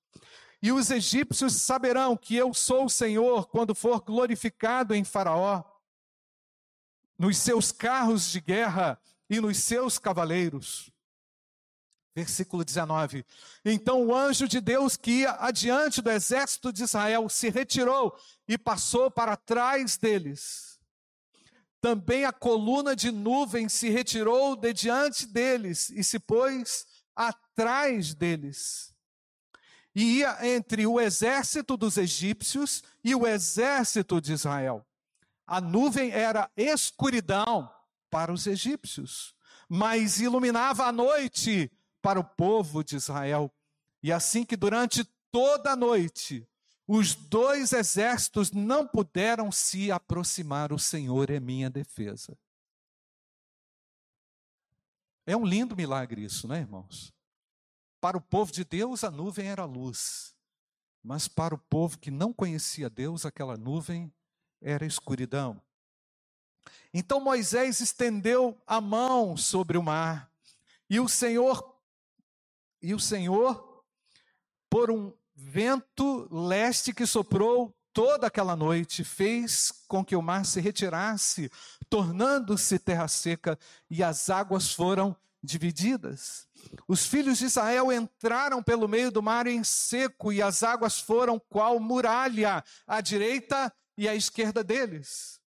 E 0.62 0.70
os 0.70 0.92
egípcios 0.92 1.54
saberão 1.54 2.16
que 2.16 2.36
eu 2.36 2.54
sou 2.54 2.84
o 2.84 2.90
Senhor 2.90 3.48
quando 3.48 3.74
for 3.74 4.00
glorificado 4.00 4.94
em 4.94 5.02
Faraó, 5.02 5.64
nos 7.18 7.36
seus 7.38 7.72
carros 7.72 8.30
de 8.30 8.40
guerra 8.40 8.96
e 9.28 9.40
nos 9.40 9.58
seus 9.58 9.98
cavaleiros. 9.98 10.91
Versículo 12.14 12.64
19. 12.64 13.24
Então 13.64 14.06
o 14.06 14.14
anjo 14.14 14.46
de 14.46 14.60
Deus 14.60 14.96
que 14.96 15.20
ia 15.20 15.32
adiante 15.32 16.02
do 16.02 16.10
exército 16.10 16.72
de 16.72 16.84
Israel 16.84 17.28
se 17.28 17.48
retirou 17.48 18.14
e 18.46 18.58
passou 18.58 19.10
para 19.10 19.36
trás 19.36 19.96
deles. 19.96 20.78
Também 21.80 22.24
a 22.24 22.32
coluna 22.32 22.94
de 22.94 23.10
nuvem 23.10 23.68
se 23.68 23.88
retirou 23.88 24.54
de 24.54 24.72
diante 24.72 25.26
deles 25.26 25.90
e 25.90 26.04
se 26.04 26.18
pôs 26.18 26.86
atrás 27.16 28.14
deles. 28.14 28.94
E 29.94 30.18
ia 30.18 30.38
entre 30.46 30.86
o 30.86 31.00
exército 31.00 31.76
dos 31.76 31.96
egípcios 31.96 32.84
e 33.02 33.14
o 33.14 33.26
exército 33.26 34.20
de 34.20 34.32
Israel. 34.32 34.86
A 35.46 35.60
nuvem 35.60 36.12
era 36.12 36.50
escuridão 36.56 37.70
para 38.10 38.32
os 38.32 38.46
egípcios, 38.46 39.34
mas 39.68 40.20
iluminava 40.20 40.84
a 40.84 40.92
noite 40.92 41.70
para 42.02 42.20
o 42.20 42.24
povo 42.24 42.84
de 42.84 42.96
Israel. 42.96 43.50
E 44.02 44.12
assim 44.12 44.44
que 44.44 44.56
durante 44.56 45.04
toda 45.30 45.72
a 45.72 45.76
noite 45.76 46.46
os 46.86 47.14
dois 47.14 47.72
exércitos 47.72 48.50
não 48.50 48.86
puderam 48.86 49.50
se 49.52 49.90
aproximar, 49.90 50.72
o 50.72 50.78
Senhor 50.78 51.30
é 51.30 51.40
minha 51.40 51.70
defesa. 51.70 52.36
É 55.24 55.36
um 55.36 55.46
lindo 55.46 55.76
milagre 55.76 56.24
isso, 56.24 56.48
não 56.48 56.56
é, 56.56 56.60
irmãos? 56.60 57.14
Para 58.00 58.16
o 58.16 58.20
povo 58.20 58.50
de 58.50 58.64
Deus, 58.64 59.04
a 59.04 59.10
nuvem 59.10 59.46
era 59.46 59.64
luz, 59.64 60.34
mas 61.02 61.28
para 61.28 61.54
o 61.54 61.58
povo 61.58 61.98
que 61.98 62.10
não 62.10 62.32
conhecia 62.32 62.90
Deus, 62.90 63.24
aquela 63.24 63.56
nuvem 63.56 64.12
era 64.60 64.84
escuridão. 64.84 65.62
Então 66.92 67.20
Moisés 67.20 67.80
estendeu 67.80 68.60
a 68.66 68.80
mão 68.80 69.36
sobre 69.36 69.78
o 69.78 69.82
mar, 69.82 70.30
e 70.90 70.98
o 70.98 71.08
Senhor 71.08 71.71
e 72.82 72.94
o 72.94 72.98
Senhor, 72.98 73.84
por 74.68 74.90
um 74.90 75.12
vento 75.34 76.28
leste 76.30 76.92
que 76.92 77.06
soprou 77.06 77.74
toda 77.92 78.26
aquela 78.26 78.56
noite, 78.56 79.04
fez 79.04 79.72
com 79.86 80.04
que 80.04 80.16
o 80.16 80.22
mar 80.22 80.44
se 80.44 80.60
retirasse, 80.60 81.50
tornando-se 81.88 82.78
terra 82.78 83.06
seca, 83.06 83.58
e 83.90 84.02
as 84.02 84.30
águas 84.30 84.72
foram 84.72 85.16
divididas. 85.42 86.48
Os 86.88 87.04
filhos 87.04 87.38
de 87.38 87.46
Israel 87.46 87.92
entraram 87.92 88.62
pelo 88.62 88.88
meio 88.88 89.10
do 89.10 89.22
mar 89.22 89.46
em 89.46 89.62
seco, 89.62 90.32
e 90.32 90.40
as 90.40 90.62
águas 90.62 90.98
foram 90.98 91.38
qual 91.38 91.78
muralha, 91.78 92.64
à 92.86 93.00
direita 93.00 93.72
e 93.96 94.08
à 94.08 94.14
esquerda 94.14 94.64
deles. 94.64 95.40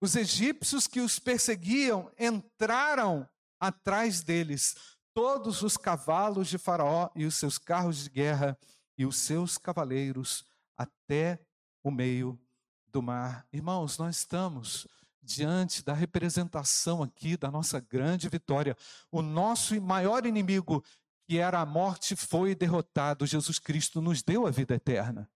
Os 0.00 0.16
egípcios 0.16 0.86
que 0.86 1.00
os 1.00 1.18
perseguiam 1.18 2.10
entraram 2.18 3.28
atrás 3.60 4.22
deles, 4.22 4.74
todos 5.12 5.62
os 5.62 5.76
cavalos 5.76 6.48
de 6.48 6.58
Faraó 6.58 7.10
e 7.14 7.24
os 7.24 7.34
seus 7.34 7.58
carros 7.58 8.04
de 8.04 8.10
guerra 8.10 8.58
e 8.96 9.04
os 9.06 9.16
seus 9.16 9.58
cavaleiros 9.58 10.44
até 10.76 11.40
o 11.82 11.90
meio 11.90 12.38
do 12.86 13.02
mar. 13.02 13.46
Irmãos, 13.52 13.98
nós 13.98 14.16
estamos 14.16 14.86
diante 15.22 15.82
da 15.84 15.92
representação 15.92 17.02
aqui 17.02 17.36
da 17.36 17.50
nossa 17.50 17.80
grande 17.80 18.28
vitória. 18.28 18.76
O 19.10 19.22
nosso 19.22 19.80
maior 19.80 20.26
inimigo, 20.26 20.84
que 21.26 21.38
era 21.38 21.60
a 21.60 21.66
morte, 21.66 22.16
foi 22.16 22.54
derrotado. 22.54 23.26
Jesus 23.26 23.58
Cristo 23.58 24.00
nos 24.00 24.22
deu 24.22 24.46
a 24.46 24.50
vida 24.50 24.74
eterna. 24.74 25.30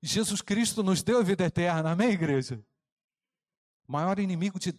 Jesus 0.00 0.40
Cristo 0.40 0.82
nos 0.82 1.02
deu 1.02 1.18
a 1.18 1.22
vida 1.22 1.44
eterna, 1.44 1.92
amém, 1.92 2.10
igreja? 2.10 2.60
Maior 3.86 4.18
inimigo 4.18 4.58
de 4.58 4.74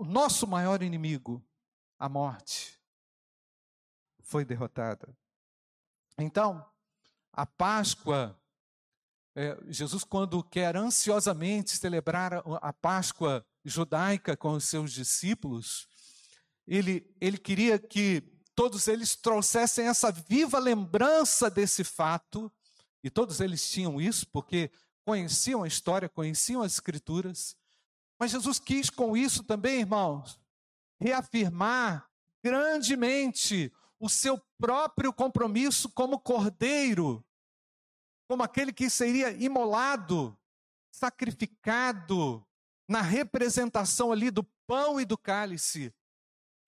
nosso 0.00 0.46
maior 0.46 0.82
inimigo 0.82 1.42
a 1.98 2.08
morte 2.08 2.78
foi 4.22 4.44
derrotada. 4.44 5.16
Então, 6.18 6.64
a 7.32 7.46
Páscoa, 7.46 8.38
é, 9.34 9.58
Jesus, 9.68 10.04
quando 10.04 10.42
quer 10.42 10.76
ansiosamente 10.76 11.76
celebrar 11.76 12.42
a 12.60 12.72
Páscoa 12.72 13.44
judaica 13.64 14.36
com 14.36 14.52
os 14.52 14.64
seus 14.64 14.92
discípulos, 14.92 15.88
ele, 16.66 17.10
ele 17.20 17.38
queria 17.38 17.78
que 17.78 18.22
todos 18.54 18.86
eles 18.86 19.16
trouxessem 19.16 19.86
essa 19.86 20.12
viva 20.12 20.58
lembrança 20.58 21.50
desse 21.50 21.84
fato, 21.84 22.52
e 23.02 23.10
todos 23.10 23.40
eles 23.40 23.68
tinham 23.70 24.00
isso, 24.00 24.26
porque 24.28 24.70
conheciam 25.04 25.62
a 25.62 25.68
história, 25.68 26.08
conheciam 26.08 26.62
as 26.62 26.74
Escrituras, 26.74 27.56
mas 28.18 28.30
Jesus 28.30 28.58
quis 28.58 28.88
com 28.88 29.16
isso 29.16 29.42
também, 29.42 29.80
irmãos, 29.80 30.38
reafirmar 31.02 32.08
grandemente 32.42 33.72
o 33.98 34.08
seu 34.08 34.40
próprio 34.58 35.12
compromisso 35.12 35.90
como 35.90 36.18
cordeiro, 36.18 37.24
como 38.28 38.42
aquele 38.42 38.72
que 38.72 38.88
seria 38.88 39.30
imolado, 39.30 40.36
sacrificado, 40.92 42.46
na 42.88 43.00
representação 43.00 44.12
ali 44.12 44.30
do 44.30 44.44
pão 44.66 45.00
e 45.00 45.04
do 45.04 45.16
cálice. 45.16 45.94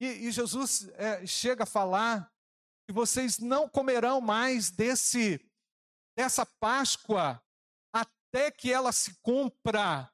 E, 0.00 0.06
e 0.06 0.32
Jesus 0.32 0.88
é, 0.94 1.26
chega 1.26 1.64
a 1.64 1.66
falar 1.66 2.32
que 2.86 2.92
vocês 2.92 3.38
não 3.38 3.68
comerão 3.68 4.20
mais 4.20 4.70
desse 4.70 5.40
dessa 6.16 6.46
Páscoa 6.46 7.42
até 7.92 8.50
que 8.50 8.72
ela 8.72 8.92
se 8.92 9.14
cumpra 9.20 10.10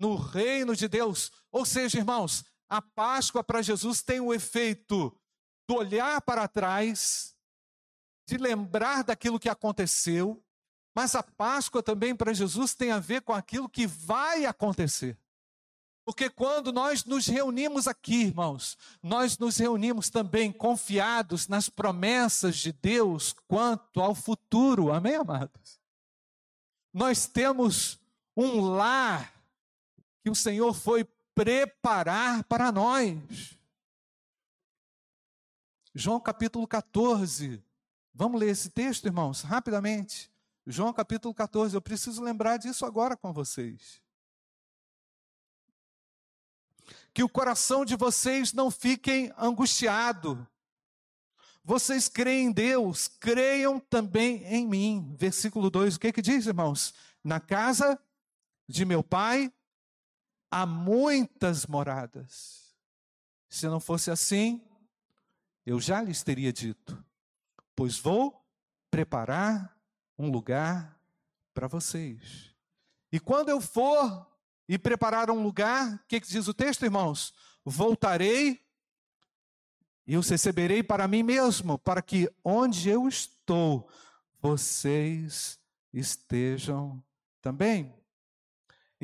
no 0.00 0.16
reino 0.16 0.74
de 0.74 0.88
Deus. 0.88 1.30
Ou 1.52 1.64
seja, 1.64 1.98
irmãos, 1.98 2.44
a 2.68 2.80
Páscoa 2.80 3.42
para 3.42 3.62
Jesus 3.62 4.02
tem 4.02 4.20
o 4.20 4.32
efeito 4.32 5.16
do 5.68 5.76
olhar 5.76 6.20
para 6.22 6.48
trás, 6.48 7.36
de 8.26 8.36
lembrar 8.36 9.04
daquilo 9.04 9.38
que 9.38 9.48
aconteceu, 9.48 10.42
mas 10.94 11.14
a 11.14 11.22
Páscoa 11.22 11.82
também 11.82 12.14
para 12.14 12.32
Jesus 12.32 12.74
tem 12.74 12.90
a 12.90 12.98
ver 12.98 13.22
com 13.22 13.32
aquilo 13.32 13.68
que 13.68 13.86
vai 13.86 14.44
acontecer. 14.46 15.18
Porque 16.04 16.28
quando 16.28 16.70
nós 16.70 17.04
nos 17.04 17.26
reunimos 17.26 17.88
aqui, 17.88 18.24
irmãos, 18.24 18.76
nós 19.02 19.38
nos 19.38 19.56
reunimos 19.56 20.10
também 20.10 20.52
confiados 20.52 21.48
nas 21.48 21.70
promessas 21.70 22.56
de 22.56 22.72
Deus 22.72 23.34
quanto 23.48 24.00
ao 24.00 24.14
futuro, 24.14 24.92
amém, 24.92 25.14
amados? 25.14 25.80
Nós 26.92 27.26
temos 27.26 27.98
um 28.36 28.60
lar 28.60 29.32
que 30.22 30.30
o 30.30 30.34
Senhor 30.34 30.74
foi 30.74 31.04
preparar 31.34 32.44
para 32.44 32.70
nós. 32.70 33.58
João 35.94 36.20
capítulo 36.20 36.66
14. 36.66 37.62
Vamos 38.12 38.40
ler 38.40 38.50
esse 38.50 38.70
texto, 38.70 39.06
irmãos, 39.06 39.42
rapidamente. 39.42 40.30
João 40.66 40.92
capítulo 40.92 41.34
14. 41.34 41.74
Eu 41.74 41.82
preciso 41.82 42.22
lembrar 42.22 42.56
disso 42.56 42.86
agora 42.86 43.16
com 43.16 43.32
vocês. 43.32 44.02
Que 47.12 47.22
o 47.22 47.28
coração 47.28 47.84
de 47.84 47.96
vocês 47.96 48.52
não 48.52 48.70
fiquem 48.70 49.32
angustiado. 49.36 50.46
Vocês 51.64 52.08
creem 52.08 52.48
em 52.48 52.52
Deus, 52.52 53.08
creiam 53.08 53.80
também 53.80 54.44
em 54.44 54.66
mim. 54.66 55.14
Versículo 55.16 55.70
2, 55.70 55.96
o 55.96 56.00
que 56.00 56.12
que 56.12 56.22
diz, 56.22 56.46
irmãos? 56.46 56.92
Na 57.22 57.40
casa 57.40 57.98
de 58.68 58.84
meu 58.84 59.02
pai 59.02 59.52
há 60.54 60.64
muitas 60.64 61.66
moradas. 61.66 62.76
Se 63.48 63.66
não 63.66 63.80
fosse 63.80 64.08
assim, 64.08 64.64
eu 65.66 65.80
já 65.80 66.00
lhes 66.00 66.22
teria 66.22 66.52
dito, 66.52 67.04
pois 67.74 67.98
vou 67.98 68.40
preparar 68.88 69.76
um 70.16 70.30
lugar 70.30 70.96
para 71.52 71.66
vocês. 71.66 72.54
E 73.10 73.18
quando 73.18 73.48
eu 73.48 73.60
for 73.60 74.30
e 74.68 74.78
preparar 74.78 75.28
um 75.28 75.42
lugar, 75.42 75.94
o 75.94 76.06
que, 76.06 76.20
que 76.20 76.28
diz 76.28 76.46
o 76.46 76.54
texto, 76.54 76.84
irmãos? 76.84 77.34
Voltarei 77.64 78.64
e 80.06 80.16
os 80.16 80.28
receberei 80.28 80.84
para 80.84 81.08
mim 81.08 81.24
mesmo, 81.24 81.76
para 81.80 82.00
que 82.00 82.32
onde 82.44 82.88
eu 82.88 83.08
estou, 83.08 83.88
vocês 84.40 85.58
estejam 85.92 87.02
também. 87.42 87.92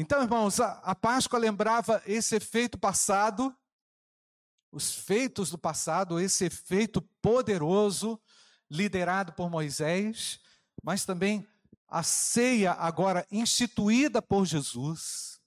Então, 0.00 0.22
irmãos, 0.22 0.58
a, 0.58 0.78
a 0.78 0.94
Páscoa 0.94 1.38
lembrava 1.38 2.02
esse 2.06 2.34
efeito 2.34 2.78
passado, 2.78 3.54
os 4.72 4.94
feitos 4.94 5.50
do 5.50 5.58
passado, 5.58 6.18
esse 6.18 6.46
efeito 6.46 7.02
poderoso 7.20 8.18
liderado 8.70 9.34
por 9.34 9.50
Moisés, 9.50 10.40
mas 10.82 11.04
também 11.04 11.46
a 11.86 12.02
ceia 12.02 12.72
agora 12.72 13.26
instituída 13.30 14.22
por 14.22 14.46
Jesus, 14.46 15.38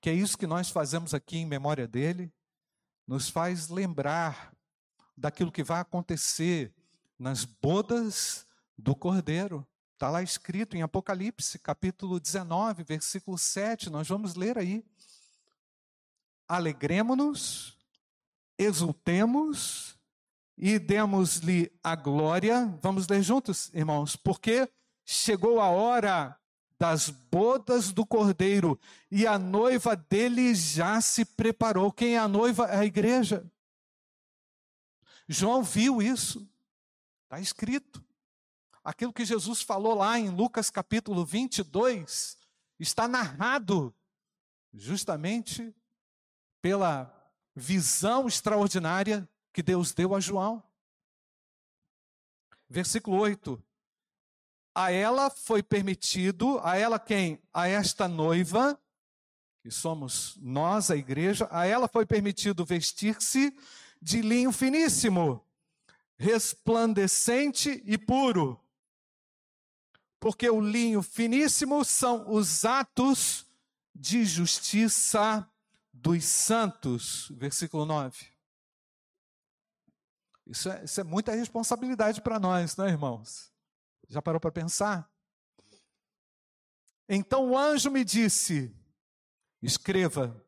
que 0.00 0.10
é 0.10 0.12
isso 0.12 0.36
que 0.36 0.46
nós 0.48 0.68
fazemos 0.68 1.14
aqui 1.14 1.38
em 1.38 1.46
memória 1.46 1.86
dele, 1.86 2.34
nos 3.06 3.30
faz 3.30 3.68
lembrar 3.68 4.52
daquilo 5.16 5.52
que 5.52 5.62
vai 5.62 5.78
acontecer 5.78 6.74
nas 7.16 7.44
bodas 7.44 8.44
do 8.76 8.96
Cordeiro. 8.96 9.64
Está 9.96 10.10
lá 10.10 10.22
escrito 10.22 10.76
em 10.76 10.82
Apocalipse, 10.82 11.58
capítulo 11.58 12.20
19, 12.20 12.84
versículo 12.84 13.38
7, 13.38 13.88
nós 13.88 14.06
vamos 14.06 14.34
ler 14.34 14.58
aí. 14.58 14.84
Alegremos-nos, 16.46 17.78
exultemos 18.58 19.96
e 20.54 20.78
demos-lhe 20.78 21.72
a 21.82 21.96
glória. 21.96 22.78
Vamos 22.82 23.08
ler 23.08 23.22
juntos, 23.22 23.72
irmãos, 23.72 24.16
porque 24.16 24.70
chegou 25.02 25.62
a 25.62 25.70
hora 25.70 26.38
das 26.78 27.08
bodas 27.08 27.90
do 27.90 28.04
cordeiro 28.04 28.78
e 29.10 29.26
a 29.26 29.38
noiva 29.38 29.96
dele 29.96 30.54
já 30.54 31.00
se 31.00 31.24
preparou. 31.24 31.90
Quem 31.90 32.16
é 32.16 32.18
a 32.18 32.28
noiva? 32.28 32.66
É 32.66 32.80
a 32.80 32.84
igreja. 32.84 33.50
João 35.26 35.62
viu 35.62 36.02
isso, 36.02 36.46
está 37.24 37.40
escrito. 37.40 38.04
Aquilo 38.86 39.12
que 39.12 39.24
Jesus 39.24 39.62
falou 39.62 39.96
lá 39.96 40.16
em 40.16 40.28
Lucas 40.28 40.70
capítulo 40.70 41.26
22 41.26 42.38
está 42.78 43.08
narrado 43.08 43.92
justamente 44.72 45.74
pela 46.62 47.12
visão 47.52 48.28
extraordinária 48.28 49.28
que 49.52 49.60
Deus 49.60 49.92
deu 49.92 50.14
a 50.14 50.20
João. 50.20 50.62
Versículo 52.68 53.16
8: 53.16 53.60
A 54.72 54.92
ela 54.92 55.30
foi 55.30 55.64
permitido, 55.64 56.60
a 56.62 56.76
ela 56.76 57.00
quem? 57.00 57.42
A 57.52 57.66
esta 57.66 58.06
noiva, 58.06 58.80
que 59.62 59.70
somos 59.72 60.38
nós, 60.40 60.92
a 60.92 60.96
igreja, 60.96 61.48
a 61.50 61.66
ela 61.66 61.88
foi 61.88 62.06
permitido 62.06 62.64
vestir-se 62.64 63.52
de 64.00 64.22
linho 64.22 64.52
finíssimo, 64.52 65.44
resplandecente 66.16 67.82
e 67.84 67.98
puro 67.98 68.64
porque 70.26 70.50
o 70.50 70.60
linho 70.60 71.02
finíssimo 71.02 71.84
são 71.84 72.28
os 72.28 72.64
atos 72.64 73.46
de 73.94 74.24
justiça 74.24 75.48
dos 75.92 76.24
santos. 76.24 77.28
Versículo 77.36 77.86
9. 77.86 78.26
Isso 80.44 80.68
é, 80.68 80.82
isso 80.82 81.00
é 81.00 81.04
muita 81.04 81.30
responsabilidade 81.30 82.20
para 82.20 82.40
nós, 82.40 82.76
não 82.76 82.86
é, 82.86 82.88
irmãos? 82.88 83.52
Já 84.08 84.20
parou 84.20 84.40
para 84.40 84.50
pensar? 84.50 85.08
Então 87.08 87.50
o 87.50 87.56
anjo 87.56 87.88
me 87.88 88.04
disse: 88.04 88.74
escreva. 89.62 90.44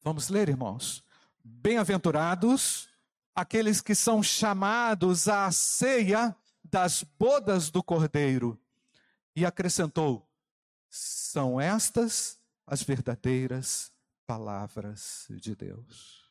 Vamos 0.00 0.28
ler, 0.28 0.48
irmãos. 0.48 1.04
Bem-aventurados 1.42 2.88
aqueles 3.34 3.80
que 3.80 3.96
são 3.96 4.22
chamados 4.22 5.26
à 5.26 5.50
ceia 5.50 6.36
das 6.74 7.04
bodas 7.04 7.70
do 7.70 7.84
cordeiro. 7.84 8.60
E 9.36 9.46
acrescentou: 9.46 10.28
são 10.90 11.60
estas 11.60 12.40
as 12.66 12.82
verdadeiras 12.82 13.92
palavras 14.26 15.26
de 15.30 15.54
Deus. 15.54 16.24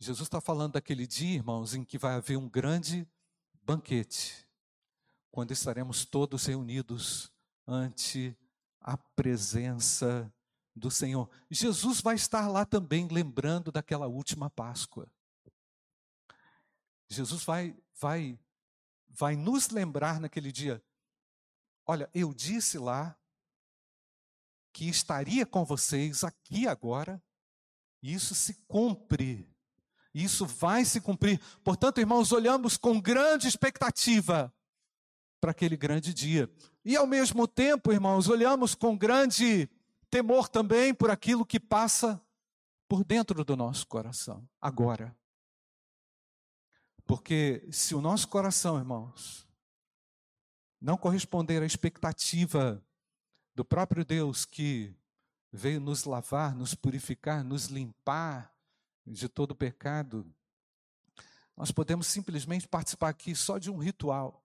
Jesus 0.00 0.26
está 0.26 0.40
falando 0.40 0.72
daquele 0.72 1.06
dia, 1.06 1.36
irmãos, 1.36 1.72
em 1.72 1.84
que 1.84 1.98
vai 1.98 2.14
haver 2.14 2.36
um 2.36 2.48
grande 2.48 3.06
banquete, 3.62 4.48
quando 5.30 5.52
estaremos 5.52 6.04
todos 6.04 6.46
reunidos 6.46 7.30
ante 7.64 8.36
a 8.80 8.96
presença 8.96 10.32
do 10.74 10.90
Senhor. 10.90 11.30
Jesus 11.48 12.00
vai 12.00 12.16
estar 12.16 12.48
lá 12.48 12.64
também, 12.64 13.06
lembrando 13.06 13.70
daquela 13.70 14.08
última 14.08 14.50
Páscoa. 14.50 15.08
Jesus 17.08 17.42
vai, 17.42 17.76
vai, 17.98 18.38
vai 19.08 19.36
nos 19.36 19.70
lembrar 19.70 20.20
naquele 20.20 20.52
dia: 20.52 20.82
olha, 21.86 22.08
eu 22.14 22.34
disse 22.34 22.78
lá 22.78 23.16
que 24.72 24.88
estaria 24.88 25.46
com 25.46 25.64
vocês 25.64 26.22
aqui 26.22 26.68
agora, 26.68 27.22
e 28.02 28.12
isso 28.12 28.34
se 28.34 28.54
cumpre, 28.68 29.48
isso 30.14 30.46
vai 30.46 30.84
se 30.84 31.00
cumprir. 31.00 31.40
Portanto, 31.64 31.98
irmãos, 31.98 32.30
olhamos 32.30 32.76
com 32.76 33.00
grande 33.00 33.48
expectativa 33.48 34.54
para 35.40 35.52
aquele 35.52 35.76
grande 35.76 36.12
dia. 36.12 36.50
E 36.84 36.96
ao 36.96 37.06
mesmo 37.06 37.46
tempo, 37.46 37.92
irmãos, 37.92 38.28
olhamos 38.28 38.74
com 38.74 38.96
grande 38.96 39.68
temor 40.10 40.48
também 40.48 40.94
por 40.94 41.10
aquilo 41.10 41.44
que 41.44 41.60
passa 41.60 42.20
por 42.88 43.04
dentro 43.04 43.44
do 43.44 43.56
nosso 43.56 43.86
coração 43.86 44.48
agora. 44.60 45.17
Porque 47.08 47.66
se 47.72 47.94
o 47.94 48.02
nosso 48.02 48.28
coração, 48.28 48.76
irmãos, 48.76 49.48
não 50.78 50.94
corresponder 50.94 51.62
à 51.62 51.64
expectativa 51.64 52.84
do 53.54 53.64
próprio 53.64 54.04
Deus 54.04 54.44
que 54.44 54.94
veio 55.50 55.80
nos 55.80 56.04
lavar, 56.04 56.54
nos 56.54 56.74
purificar, 56.74 57.42
nos 57.42 57.68
limpar 57.68 58.54
de 59.06 59.26
todo 59.26 59.54
pecado, 59.54 60.30
nós 61.56 61.70
podemos 61.70 62.06
simplesmente 62.06 62.68
participar 62.68 63.08
aqui 63.08 63.34
só 63.34 63.56
de 63.56 63.70
um 63.70 63.78
ritual. 63.78 64.44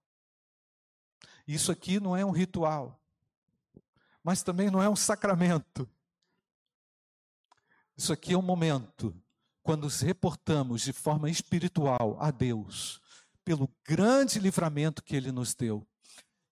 Isso 1.46 1.70
aqui 1.70 2.00
não 2.00 2.16
é 2.16 2.24
um 2.24 2.30
ritual, 2.30 2.98
mas 4.22 4.42
também 4.42 4.70
não 4.70 4.82
é 4.82 4.88
um 4.88 4.96
sacramento. 4.96 5.86
Isso 7.94 8.10
aqui 8.10 8.32
é 8.32 8.38
um 8.38 8.42
momento 8.42 9.14
quando 9.64 9.84
nos 9.84 10.02
reportamos 10.02 10.82
de 10.82 10.92
forma 10.92 11.30
espiritual 11.30 12.18
a 12.20 12.30
Deus, 12.30 13.00
pelo 13.42 13.68
grande 13.82 14.38
livramento 14.38 15.02
que 15.02 15.16
Ele 15.16 15.32
nos 15.32 15.54
deu. 15.54 15.84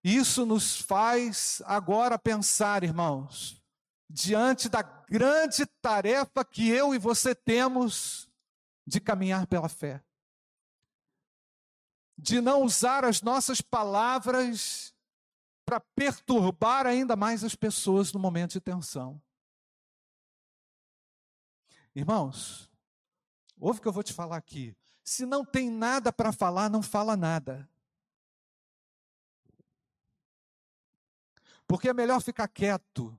Isso 0.03 0.47
nos 0.47 0.81
faz 0.81 1.61
agora 1.67 2.19
pensar, 2.19 2.83
irmãos, 2.83 3.63
diante 4.09 4.69
da 4.69 4.83
grande 4.83 5.67
tarefa 5.83 6.43
que 6.43 6.69
eu 6.71 6.95
e 6.95 6.99
você 6.99 7.35
temos 7.35 8.29
de 8.87 8.99
caminhar 8.99 9.47
pela 9.47 9.69
fé. 9.69 10.03
De 12.17 12.41
não 12.41 12.63
usar 12.63 13.05
as 13.05 13.21
nossas 13.21 13.61
palavras 13.61 14.95
para 15.67 15.81
perturbar 15.81 16.87
ainda 16.87 17.15
mais 17.15 17.45
as 17.45 17.55
pessoas 17.55 18.11
no 18.11 18.19
momento 18.19 18.53
de 18.53 18.61
tensão. 18.61 19.21
Irmãos, 21.95 22.72
Ouve 23.63 23.79
o 23.79 23.83
que 23.83 23.87
eu 23.87 23.93
vou 23.93 24.03
te 24.03 24.13
falar 24.13 24.37
aqui. 24.37 24.77
Se 25.05 25.25
não 25.25 25.45
tem 25.45 25.71
nada 25.71 26.13
para 26.13 26.33
falar, 26.33 26.69
não 26.69 26.83
fala 26.83 27.17
nada. 27.17 27.71
Porque 31.65 31.89
é 31.89 31.95
melhor 31.95 32.21
ficar 32.21 32.49
quieto 32.49 33.17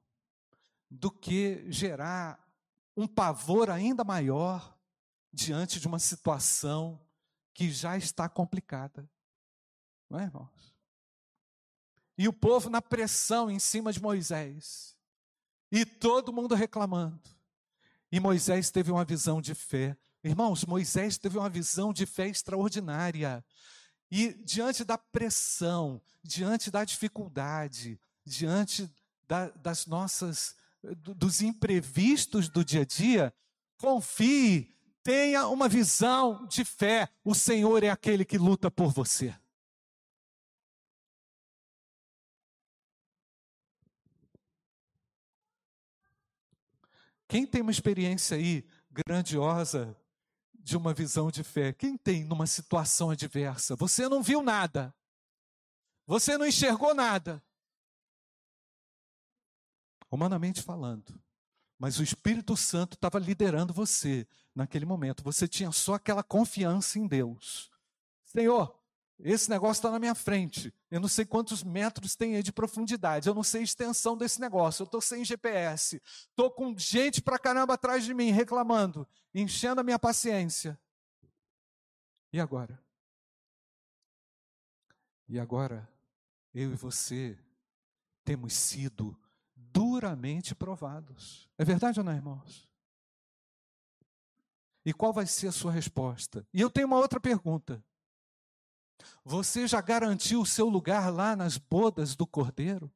do 0.91 1.09
que 1.09 1.63
gerar 1.71 2.45
um 2.93 3.07
pavor 3.07 3.69
ainda 3.69 4.03
maior 4.03 4.77
diante 5.31 5.79
de 5.79 5.87
uma 5.87 5.97
situação 5.97 6.99
que 7.53 7.71
já 7.71 7.95
está 7.95 8.27
complicada. 8.27 9.09
Não 10.09 10.19
é, 10.19 10.23
irmãos? 10.23 10.75
E 12.17 12.27
o 12.27 12.33
povo 12.33 12.69
na 12.69 12.81
pressão 12.81 13.49
em 13.49 13.59
cima 13.59 13.93
de 13.93 14.01
Moisés. 14.01 14.97
E 15.71 15.85
todo 15.85 16.33
mundo 16.33 16.53
reclamando. 16.53 17.29
E 18.11 18.19
Moisés 18.19 18.69
teve 18.69 18.91
uma 18.91 19.05
visão 19.05 19.41
de 19.41 19.55
fé. 19.55 19.97
Irmãos, 20.23 20.63
Moisés 20.63 21.17
teve 21.17 21.37
uma 21.37 21.49
visão 21.49 21.91
de 21.91 22.05
fé 22.05 22.29
extraordinária. 22.29 23.43
E 24.09 24.33
diante 24.45 24.85
da 24.85 24.97
pressão, 24.97 26.01
diante 26.23 26.71
da 26.71 26.85
dificuldade, 26.85 27.99
diante 28.23 28.89
da, 29.27 29.49
das 29.49 29.85
nossas, 29.85 30.55
dos 30.81 31.41
imprevistos 31.41 32.47
do 32.47 32.63
dia 32.63 32.81
a 32.81 32.85
dia, 32.85 33.33
confie, 33.77 34.73
tenha 35.03 35.47
uma 35.49 35.67
visão 35.67 36.45
de 36.47 36.63
fé. 36.63 37.09
O 37.21 37.35
Senhor 37.35 37.83
é 37.83 37.89
aquele 37.89 38.23
que 38.23 38.37
luta 38.37 38.71
por 38.71 38.93
você. 38.93 39.35
Quem 47.27 47.45
tem 47.45 47.61
uma 47.61 47.71
experiência 47.71 48.37
aí 48.37 48.63
grandiosa 48.89 49.97
de 50.63 50.77
uma 50.77 50.93
visão 50.93 51.29
de 51.29 51.43
fé. 51.43 51.73
Quem 51.73 51.97
tem 51.97 52.23
numa 52.23 52.47
situação 52.47 53.09
adversa? 53.09 53.75
Você 53.75 54.07
não 54.07 54.23
viu 54.23 54.41
nada. 54.41 54.95
Você 56.07 56.37
não 56.37 56.45
enxergou 56.45 56.95
nada. 56.95 57.43
Humanamente 60.09 60.61
falando. 60.61 61.21
Mas 61.77 61.99
o 61.99 62.03
Espírito 62.03 62.55
Santo 62.55 62.93
estava 62.93 63.19
liderando 63.19 63.73
você 63.73 64.25
naquele 64.55 64.85
momento. 64.85 65.23
Você 65.23 65.47
tinha 65.47 65.71
só 65.71 65.95
aquela 65.95 66.23
confiança 66.23 66.97
em 66.97 67.07
Deus. 67.07 67.69
Senhor, 68.23 68.73
esse 69.23 69.49
negócio 69.49 69.79
está 69.79 69.89
na 69.89 69.99
minha 69.99 70.13
frente. 70.13 70.73
Eu 70.91 70.99
não 70.99 71.07
sei 71.07 71.25
quantos 71.25 71.63
metros 71.63 72.15
tem 72.15 72.35
aí 72.35 72.43
de 72.43 72.51
profundidade. 72.51 73.27
Eu 73.27 73.33
não 73.33 73.43
sei 73.43 73.61
a 73.61 73.63
extensão 73.63 74.17
desse 74.17 74.41
negócio. 74.41 74.83
Eu 74.83 74.85
estou 74.85 74.99
sem 74.99 75.23
GPS. 75.23 76.01
Estou 76.29 76.51
com 76.51 76.77
gente 76.77 77.21
pra 77.21 77.39
caramba 77.39 77.75
atrás 77.75 78.03
de 78.03 78.13
mim 78.13 78.31
reclamando, 78.31 79.07
enchendo 79.33 79.79
a 79.79 79.83
minha 79.83 79.97
paciência. 79.97 80.77
E 82.33 82.39
agora? 82.39 82.77
E 85.29 85.39
agora, 85.39 85.89
eu 86.53 86.73
e 86.73 86.75
você 86.75 87.39
temos 88.25 88.53
sido 88.53 89.17
duramente 89.55 90.53
provados. 90.53 91.49
É 91.57 91.63
verdade 91.63 91.99
ou 91.99 92.03
não, 92.03 92.13
irmãos? 92.13 92.69
E 94.85 94.91
qual 94.91 95.13
vai 95.13 95.25
ser 95.25 95.47
a 95.47 95.51
sua 95.51 95.71
resposta? 95.71 96.45
E 96.53 96.59
eu 96.59 96.69
tenho 96.69 96.87
uma 96.87 96.97
outra 96.97 97.21
pergunta. 97.21 97.83
Você 99.23 99.67
já 99.67 99.81
garantiu 99.81 100.41
o 100.41 100.45
seu 100.45 100.67
lugar 100.67 101.11
lá 101.11 101.35
nas 101.35 101.57
bodas 101.57 102.15
do 102.15 102.25
Cordeiro? 102.25 102.91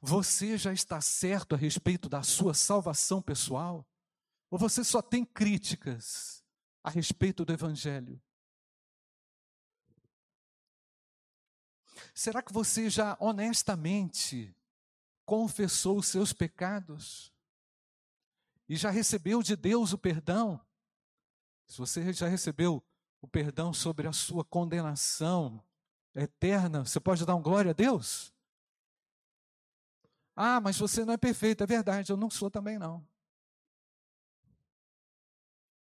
Você 0.00 0.58
já 0.58 0.72
está 0.72 1.00
certo 1.00 1.54
a 1.54 1.58
respeito 1.58 2.08
da 2.08 2.22
sua 2.22 2.54
salvação 2.54 3.22
pessoal? 3.22 3.86
Ou 4.50 4.58
você 4.58 4.84
só 4.84 5.02
tem 5.02 5.24
críticas 5.24 6.44
a 6.82 6.90
respeito 6.90 7.44
do 7.44 7.52
Evangelho? 7.52 8.20
Será 12.14 12.42
que 12.42 12.52
você 12.52 12.88
já 12.88 13.16
honestamente 13.20 14.54
confessou 15.24 15.98
os 15.98 16.06
seus 16.06 16.32
pecados? 16.32 17.32
E 18.68 18.76
já 18.76 18.90
recebeu 18.90 19.42
de 19.42 19.54
Deus 19.56 19.92
o 19.92 19.98
perdão? 19.98 20.60
Se 21.66 21.78
você 21.78 22.12
já 22.12 22.28
recebeu 22.28 22.82
o 23.20 23.26
perdão 23.26 23.72
sobre 23.72 24.06
a 24.06 24.12
sua 24.12 24.44
condenação 24.44 25.62
eterna, 26.14 26.84
você 26.84 27.00
pode 27.00 27.26
dar 27.26 27.34
um 27.34 27.42
glória 27.42 27.72
a 27.72 27.74
Deus? 27.74 28.32
Ah, 30.34 30.60
mas 30.60 30.78
você 30.78 31.04
não 31.04 31.14
é 31.14 31.16
perfeito, 31.16 31.62
é 31.62 31.66
verdade, 31.66 32.12
eu 32.12 32.16
não 32.16 32.30
sou 32.30 32.50
também 32.50 32.78
não. 32.78 33.06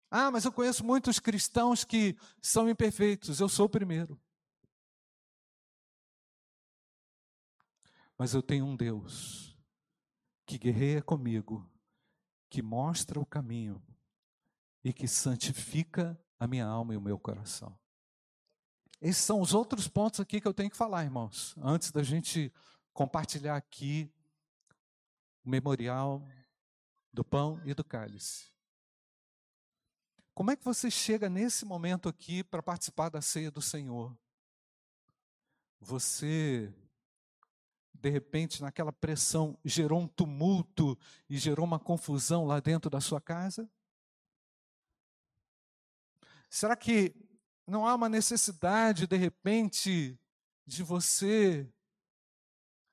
Ah, 0.09 0.31
mas 0.31 0.45
eu 0.45 0.51
conheço 0.51 0.85
muitos 0.85 1.19
cristãos 1.19 1.83
que 1.83 2.17
são 2.41 2.69
imperfeitos, 2.69 3.39
eu 3.39 3.49
sou 3.49 3.65
o 3.65 3.69
primeiro. 3.69 4.19
Mas 8.17 8.33
eu 8.33 8.41
tenho 8.41 8.65
um 8.65 8.77
Deus 8.77 9.57
que 10.45 10.57
guerreia 10.57 11.01
comigo, 11.01 11.69
que 12.49 12.61
mostra 12.61 13.19
o 13.19 13.25
caminho 13.25 13.83
e 14.85 14.93
que 14.93 15.07
santifica 15.07 16.15
a 16.39 16.45
minha 16.45 16.63
alma 16.63 16.93
e 16.93 16.97
o 16.97 17.01
meu 17.01 17.17
coração. 17.17 17.75
Esses 19.01 19.23
são 19.25 19.41
os 19.41 19.51
outros 19.51 19.87
pontos 19.87 20.19
aqui 20.19 20.39
que 20.39 20.47
eu 20.47 20.53
tenho 20.53 20.69
que 20.69 20.77
falar, 20.77 21.03
irmãos, 21.03 21.55
antes 21.57 21.91
da 21.91 22.03
gente 22.03 22.53
compartilhar 22.93 23.55
aqui 23.55 24.13
o 25.43 25.49
memorial 25.49 26.21
do 27.11 27.25
pão 27.25 27.59
e 27.65 27.73
do 27.73 27.83
cálice. 27.83 28.45
Como 30.35 30.51
é 30.51 30.55
que 30.55 30.63
você 30.63 30.91
chega 30.91 31.29
nesse 31.29 31.65
momento 31.65 32.07
aqui 32.07 32.43
para 32.43 32.61
participar 32.61 33.09
da 33.09 33.21
ceia 33.23 33.49
do 33.49 33.63
Senhor? 33.63 34.15
Você, 35.79 36.71
de 37.91 38.09
repente, 38.11 38.61
naquela 38.61 38.93
pressão, 38.93 39.57
gerou 39.65 39.99
um 39.99 40.07
tumulto 40.07 40.95
e 41.27 41.39
gerou 41.39 41.65
uma 41.65 41.79
confusão 41.79 42.45
lá 42.45 42.59
dentro 42.59 42.87
da 42.87 43.01
sua 43.01 43.19
casa? 43.19 43.67
Será 46.55 46.73
que 46.73 47.13
não 47.67 47.85
há 47.85 47.93
uma 47.93 48.07
necessidade, 48.07 49.07
de 49.07 49.17
repente, 49.17 50.17
de 50.65 50.83
você 50.83 51.69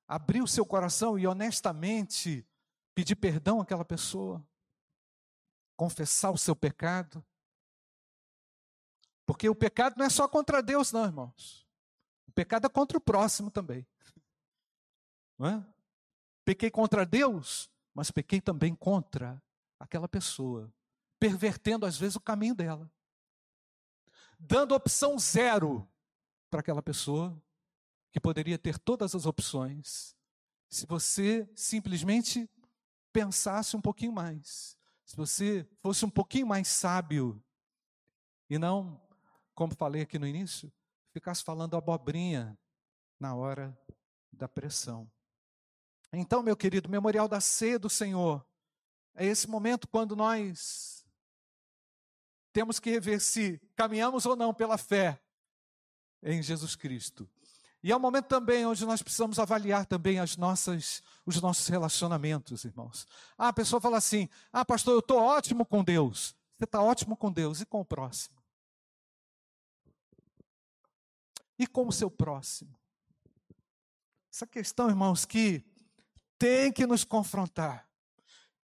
abrir 0.09 0.42
o 0.42 0.48
seu 0.48 0.66
coração 0.66 1.16
e 1.16 1.29
honestamente 1.29 2.44
pedir 2.92 3.14
perdão 3.14 3.61
àquela 3.61 3.85
pessoa? 3.85 4.44
Confessar 5.77 6.33
o 6.33 6.37
seu 6.37 6.57
pecado? 6.57 7.25
Porque 9.25 9.48
o 9.48 9.55
pecado 9.55 9.94
não 9.96 10.07
é 10.07 10.11
só 10.11 10.27
contra 10.27 10.61
Deus, 10.61 10.90
não, 10.90 11.05
irmãos. 11.05 11.64
O 12.27 12.33
pecado 12.33 12.66
é 12.66 12.68
contra 12.68 12.98
o 12.98 13.01
próximo 13.01 13.48
também. 13.48 13.87
Não 15.38 15.46
é? 15.46 15.66
Pequei 16.44 16.68
contra 16.68 17.07
Deus, 17.07 17.70
mas 17.94 18.11
pequei 18.11 18.40
também 18.40 18.75
contra 18.75 19.40
aquela 19.79 20.09
pessoa, 20.09 20.75
pervertendo 21.20 21.87
às 21.87 21.96
vezes 21.96 22.16
o 22.16 22.20
caminho 22.20 22.57
dela 22.57 22.90
dando 24.44 24.74
opção 24.74 25.18
zero 25.18 25.88
para 26.50 26.61
aquela 26.61 26.83
pessoa 26.83 27.40
que 28.11 28.20
poderia 28.20 28.59
ter 28.59 28.78
todas 28.78 29.14
as 29.14 29.24
opções, 29.24 30.16
se 30.68 30.85
você 30.87 31.48
simplesmente 31.55 32.50
pensasse 33.12 33.76
um 33.76 33.81
pouquinho 33.81 34.12
mais, 34.12 34.76
se 35.05 35.16
você 35.16 35.66
fosse 35.81 36.05
um 36.05 36.11
pouquinho 36.11 36.46
mais 36.46 36.68
sábio 36.68 37.42
e 38.50 38.59
não, 38.59 39.00
como 39.55 39.74
falei 39.74 40.02
aqui 40.02 40.18
no 40.18 40.26
início, 40.26 40.72
ficasse 41.12 41.42
falando 41.42 41.76
abobrinha 41.76 42.59
na 43.18 43.35
hora 43.35 43.78
da 44.33 44.48
pressão. 44.48 45.11
Então, 46.12 46.42
meu 46.42 46.57
querido, 46.57 46.88
memorial 46.88 47.28
da 47.28 47.40
ceia 47.40 47.78
do 47.78 47.88
Senhor 47.88 48.44
é 49.14 49.24
esse 49.24 49.48
momento 49.48 49.88
quando 49.88 50.16
nós 50.16 51.01
temos 52.52 52.78
que 52.78 52.90
rever 52.90 53.20
se 53.20 53.60
caminhamos 53.74 54.26
ou 54.26 54.36
não 54.36 54.52
pela 54.52 54.76
fé 54.76 55.20
em 56.22 56.42
Jesus 56.42 56.76
Cristo. 56.76 57.28
E 57.82 57.90
é 57.90 57.96
um 57.96 58.00
momento 58.00 58.26
também 58.26 58.64
onde 58.64 58.86
nós 58.86 59.02
precisamos 59.02 59.40
avaliar 59.40 59.86
também 59.86 60.20
as 60.20 60.36
nossas, 60.36 61.02
os 61.26 61.40
nossos 61.40 61.66
relacionamentos, 61.66 62.64
irmãos. 62.64 63.06
Ah, 63.36 63.48
a 63.48 63.52
pessoa 63.52 63.80
fala 63.80 63.96
assim: 63.96 64.28
Ah, 64.52 64.64
pastor, 64.64 64.94
eu 64.94 65.00
estou 65.00 65.18
ótimo 65.18 65.66
com 65.66 65.82
Deus. 65.82 66.36
Você 66.56 66.64
está 66.64 66.80
ótimo 66.80 67.16
com 67.16 67.32
Deus 67.32 67.60
e 67.60 67.66
com 67.66 67.80
o 67.80 67.84
próximo. 67.84 68.40
E 71.58 71.66
com 71.66 71.88
o 71.88 71.92
seu 71.92 72.08
próximo. 72.08 72.78
Essa 74.32 74.46
questão, 74.46 74.88
irmãos, 74.88 75.24
que 75.24 75.64
tem 76.38 76.72
que 76.72 76.86
nos 76.86 77.02
confrontar, 77.02 77.88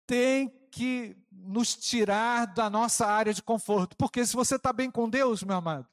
tem 0.08 0.63
que 0.74 1.16
nos 1.32 1.76
tirar 1.76 2.48
da 2.48 2.68
nossa 2.68 3.06
área 3.06 3.32
de 3.32 3.44
conforto. 3.44 3.96
Porque 3.96 4.26
se 4.26 4.36
você 4.36 4.56
está 4.56 4.74
bem 4.74 4.90
com 4.90 5.08
Deus, 5.08 5.44
meu 5.44 5.58
amado, 5.58 5.88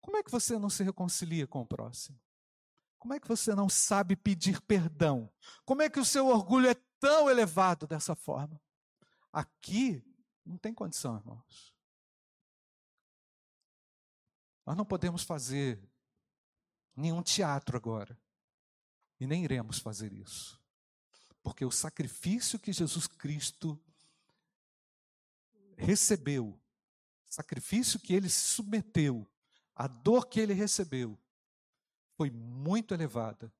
como 0.00 0.16
é 0.16 0.22
que 0.22 0.32
você 0.32 0.58
não 0.58 0.68
se 0.68 0.82
reconcilia 0.82 1.46
com 1.46 1.60
o 1.60 1.66
próximo? 1.66 2.20
Como 2.98 3.14
é 3.14 3.20
que 3.20 3.28
você 3.28 3.54
não 3.54 3.68
sabe 3.68 4.16
pedir 4.16 4.60
perdão? 4.62 5.32
Como 5.64 5.80
é 5.80 5.88
que 5.88 6.00
o 6.00 6.04
seu 6.04 6.26
orgulho 6.26 6.68
é 6.68 6.74
tão 6.98 7.30
elevado 7.30 7.86
dessa 7.86 8.16
forma? 8.16 8.60
Aqui 9.32 10.04
não 10.44 10.58
tem 10.58 10.74
condição, 10.74 11.16
irmãos. 11.16 11.72
Nós 14.66 14.76
não 14.76 14.84
podemos 14.84 15.22
fazer 15.22 15.88
nenhum 16.96 17.22
teatro 17.22 17.76
agora. 17.76 18.18
E 19.20 19.26
nem 19.26 19.44
iremos 19.44 19.78
fazer 19.78 20.12
isso. 20.12 20.60
Porque 21.44 21.64
o 21.64 21.70
sacrifício 21.70 22.58
que 22.58 22.72
Jesus 22.72 23.06
Cristo 23.06 23.78
recebeu, 25.76 26.58
sacrifício 27.26 28.00
que 28.00 28.14
ele 28.14 28.30
se 28.30 28.40
submeteu, 28.48 29.28
a 29.76 29.86
dor 29.86 30.26
que 30.26 30.40
ele 30.40 30.54
recebeu, 30.54 31.18
foi 32.16 32.30
muito 32.30 32.94
elevada 32.94 33.52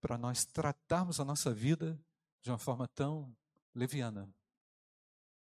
para 0.00 0.18
nós 0.18 0.44
tratarmos 0.44 1.20
a 1.20 1.24
nossa 1.24 1.54
vida 1.54 1.98
de 2.42 2.50
uma 2.50 2.58
forma 2.58 2.88
tão 2.88 3.32
leviana. 3.74 4.28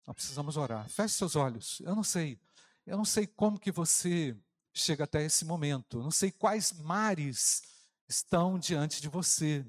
Nós 0.05 0.15
precisamos 0.15 0.57
orar. 0.57 0.89
Feche 0.89 1.13
seus 1.13 1.37
olhos. 1.37 1.79
Eu 1.79 1.95
não 1.95 2.03
sei, 2.03 2.37
eu 2.85 2.97
não 2.97 3.05
sei 3.05 3.25
como 3.25 3.59
que 3.59 3.71
você 3.71 4.35
chega 4.73 5.05
até 5.05 5.23
esse 5.23 5.45
momento. 5.45 5.99
Eu 5.99 6.03
não 6.03 6.11
sei 6.11 6.29
quais 6.29 6.73
mares 6.73 7.61
estão 8.05 8.59
diante 8.59 9.01
de 9.01 9.07
você. 9.07 9.65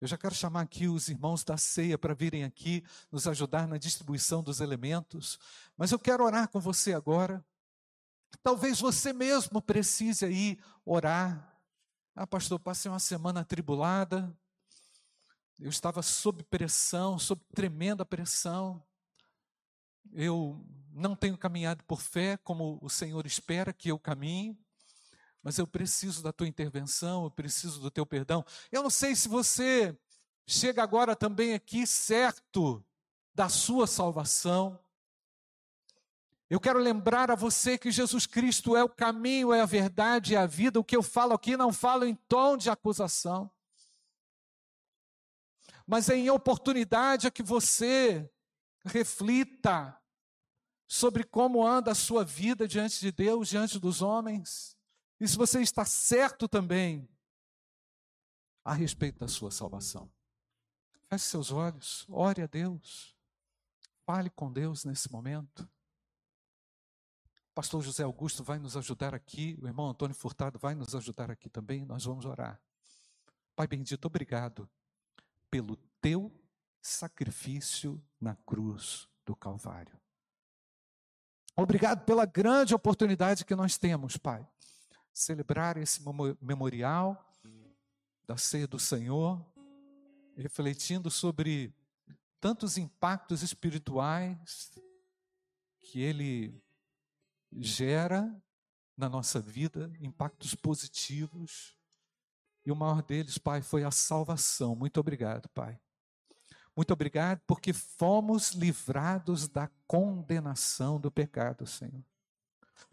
Eu 0.00 0.08
já 0.08 0.18
quero 0.18 0.34
chamar 0.34 0.62
aqui 0.62 0.88
os 0.88 1.08
irmãos 1.08 1.44
da 1.44 1.56
ceia 1.56 1.96
para 1.96 2.14
virem 2.14 2.44
aqui 2.44 2.84
nos 3.10 3.26
ajudar 3.26 3.66
na 3.66 3.78
distribuição 3.78 4.42
dos 4.42 4.60
elementos. 4.60 5.38
Mas 5.76 5.92
eu 5.92 5.98
quero 5.98 6.24
orar 6.24 6.48
com 6.48 6.60
você 6.60 6.92
agora. 6.92 7.44
Talvez 8.42 8.80
você 8.80 9.12
mesmo 9.12 9.62
precise 9.62 10.24
aí 10.24 10.58
orar. 10.84 11.58
Ah, 12.14 12.26
pastor, 12.26 12.58
passei 12.58 12.90
uma 12.90 12.98
semana 12.98 13.40
atribulada. 13.40 14.36
Eu 15.58 15.70
estava 15.70 16.02
sob 16.02 16.42
pressão, 16.44 17.18
sob 17.18 17.40
tremenda 17.54 18.04
pressão. 18.04 18.82
Eu 20.12 20.64
não 20.90 21.16
tenho 21.16 21.38
caminhado 21.38 21.82
por 21.84 22.00
fé 22.00 22.36
como 22.36 22.78
o 22.82 22.90
Senhor 22.90 23.24
espera 23.26 23.72
que 23.72 23.90
eu 23.90 23.98
caminhe 23.98 24.58
mas 25.44 25.58
eu 25.58 25.66
preciso 25.66 26.22
da 26.22 26.32
tua 26.32 26.48
intervenção, 26.48 27.24
eu 27.24 27.30
preciso 27.30 27.78
do 27.78 27.90
teu 27.90 28.06
perdão. 28.06 28.42
Eu 28.72 28.82
não 28.82 28.88
sei 28.88 29.14
se 29.14 29.28
você 29.28 29.94
chega 30.46 30.82
agora 30.82 31.14
também 31.14 31.52
aqui 31.52 31.86
certo 31.86 32.82
da 33.34 33.50
sua 33.50 33.86
salvação. 33.86 34.80
Eu 36.48 36.58
quero 36.58 36.78
lembrar 36.78 37.30
a 37.30 37.34
você 37.34 37.76
que 37.76 37.90
Jesus 37.90 38.26
Cristo 38.26 38.74
é 38.74 38.82
o 38.82 38.88
caminho, 38.88 39.52
é 39.52 39.60
a 39.60 39.66
verdade, 39.66 40.34
é 40.34 40.38
a 40.38 40.46
vida. 40.46 40.80
O 40.80 40.84
que 40.84 40.96
eu 40.96 41.02
falo 41.02 41.34
aqui 41.34 41.58
não 41.58 41.74
falo 41.74 42.06
em 42.06 42.14
tom 42.14 42.56
de 42.56 42.70
acusação, 42.70 43.50
mas 45.86 46.08
é 46.08 46.16
em 46.16 46.30
oportunidade 46.30 47.26
a 47.26 47.30
que 47.30 47.42
você 47.42 48.30
reflita 48.82 49.94
sobre 50.86 51.22
como 51.22 51.66
anda 51.66 51.90
a 51.90 51.94
sua 51.94 52.24
vida 52.24 52.66
diante 52.66 52.98
de 52.98 53.12
Deus, 53.12 53.48
diante 53.48 53.78
dos 53.78 54.00
homens, 54.00 54.74
e 55.24 55.28
se 55.28 55.38
você 55.38 55.62
está 55.62 55.86
certo 55.86 56.46
também 56.46 57.08
a 58.62 58.74
respeito 58.74 59.20
da 59.20 59.26
sua 59.26 59.50
salvação. 59.50 60.10
Feche 61.08 61.24
seus 61.24 61.50
olhos, 61.50 62.04
ore 62.10 62.42
a 62.42 62.46
Deus, 62.46 63.16
fale 64.04 64.28
com 64.28 64.52
Deus 64.52 64.84
nesse 64.84 65.10
momento. 65.10 65.66
Pastor 67.54 67.82
José 67.82 68.02
Augusto 68.02 68.44
vai 68.44 68.58
nos 68.58 68.76
ajudar 68.76 69.14
aqui, 69.14 69.58
o 69.62 69.66
irmão 69.66 69.88
Antônio 69.88 70.14
Furtado 70.14 70.58
vai 70.58 70.74
nos 70.74 70.94
ajudar 70.94 71.30
aqui 71.30 71.48
também, 71.48 71.86
nós 71.86 72.04
vamos 72.04 72.26
orar. 72.26 72.60
Pai 73.56 73.66
bendito, 73.66 74.04
obrigado 74.04 74.68
pelo 75.50 75.76
teu 76.02 76.30
sacrifício 76.82 78.02
na 78.20 78.36
cruz 78.36 79.08
do 79.24 79.34
Calvário. 79.34 79.98
Obrigado 81.56 82.04
pela 82.04 82.26
grande 82.26 82.74
oportunidade 82.74 83.44
que 83.44 83.54
nós 83.54 83.78
temos, 83.78 84.18
Pai, 84.18 84.46
celebrar 85.14 85.76
esse 85.76 86.00
memorial 86.42 87.32
da 88.26 88.36
ceia 88.36 88.66
do 88.66 88.78
Senhor, 88.78 89.42
refletindo 90.36 91.10
sobre 91.10 91.72
tantos 92.40 92.76
impactos 92.76 93.42
espirituais 93.42 94.72
que 95.80 96.00
ele 96.00 96.60
gera 97.52 98.34
na 98.96 99.08
nossa 99.08 99.40
vida, 99.40 99.92
impactos 100.00 100.54
positivos. 100.54 101.78
E 102.66 102.72
o 102.72 102.76
maior 102.76 103.02
deles, 103.02 103.38
Pai, 103.38 103.62
foi 103.62 103.84
a 103.84 103.90
salvação. 103.90 104.74
Muito 104.74 104.98
obrigado, 104.98 105.48
Pai. 105.50 105.78
Muito 106.76 106.92
obrigado 106.92 107.40
porque 107.46 107.72
fomos 107.72 108.50
livrados 108.50 109.46
da 109.46 109.68
condenação 109.86 110.98
do 110.98 111.10
pecado, 111.10 111.66
Senhor. 111.66 112.04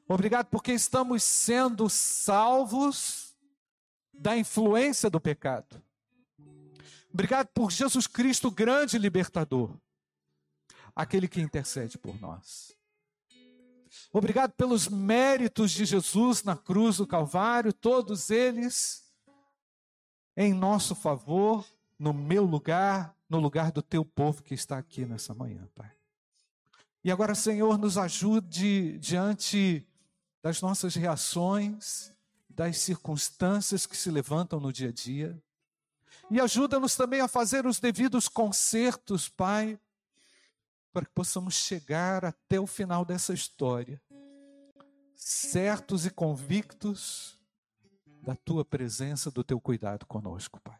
Obrigado 0.07 0.47
porque 0.47 0.71
estamos 0.71 1.23
sendo 1.23 1.89
salvos 1.89 3.33
da 4.13 4.37
influência 4.37 5.09
do 5.09 5.19
pecado. 5.19 5.81
Obrigado 7.13 7.47
por 7.47 7.71
Jesus 7.71 8.07
Cristo, 8.07 8.49
grande 8.49 8.97
libertador, 8.97 9.75
aquele 10.95 11.27
que 11.27 11.41
intercede 11.41 11.97
por 11.97 12.19
nós. 12.19 12.75
Obrigado 14.13 14.51
pelos 14.53 14.87
méritos 14.87 15.71
de 15.71 15.85
Jesus 15.85 16.43
na 16.43 16.55
cruz 16.55 16.97
do 16.97 17.07
Calvário, 17.07 17.73
todos 17.73 18.29
eles 18.29 19.01
em 20.35 20.53
nosso 20.53 20.95
favor, 20.95 21.65
no 21.99 22.13
meu 22.13 22.45
lugar, 22.45 23.15
no 23.29 23.39
lugar 23.39 23.71
do 23.71 23.81
teu 23.81 24.03
povo 24.03 24.41
que 24.41 24.53
está 24.53 24.77
aqui 24.77 25.05
nessa 25.05 25.33
manhã, 25.33 25.67
Pai. 25.75 25.91
E 27.03 27.11
agora, 27.11 27.33
Senhor, 27.33 27.77
nos 27.79 27.97
ajude 27.97 28.97
diante 28.99 29.87
das 30.41 30.61
nossas 30.61 30.93
reações, 30.93 32.13
das 32.47 32.77
circunstâncias 32.77 33.85
que 33.85 33.97
se 33.97 34.11
levantam 34.11 34.59
no 34.59 34.71
dia 34.71 34.89
a 34.89 34.91
dia. 34.91 35.41
E 36.29 36.39
ajuda-nos 36.39 36.95
também 36.95 37.19
a 37.19 37.27
fazer 37.27 37.65
os 37.65 37.79
devidos 37.79 38.27
consertos, 38.27 39.27
Pai, 39.27 39.79
para 40.93 41.05
que 41.05 41.11
possamos 41.11 41.55
chegar 41.55 42.23
até 42.23 42.59
o 42.59 42.67
final 42.67 43.03
dessa 43.03 43.33
história, 43.33 44.01
certos 45.15 46.05
e 46.05 46.09
convictos 46.09 47.39
da 48.21 48.35
tua 48.35 48.63
presença, 48.63 49.31
do 49.31 49.43
teu 49.43 49.59
cuidado 49.59 50.05
conosco, 50.05 50.59
Pai. 50.61 50.77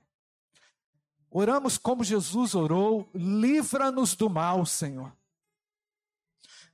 Oramos 1.30 1.78
como 1.78 2.04
Jesus 2.04 2.54
orou, 2.54 3.10
livra-nos 3.16 4.16
do 4.16 4.30
mal, 4.30 4.66
Senhor. 4.66 5.12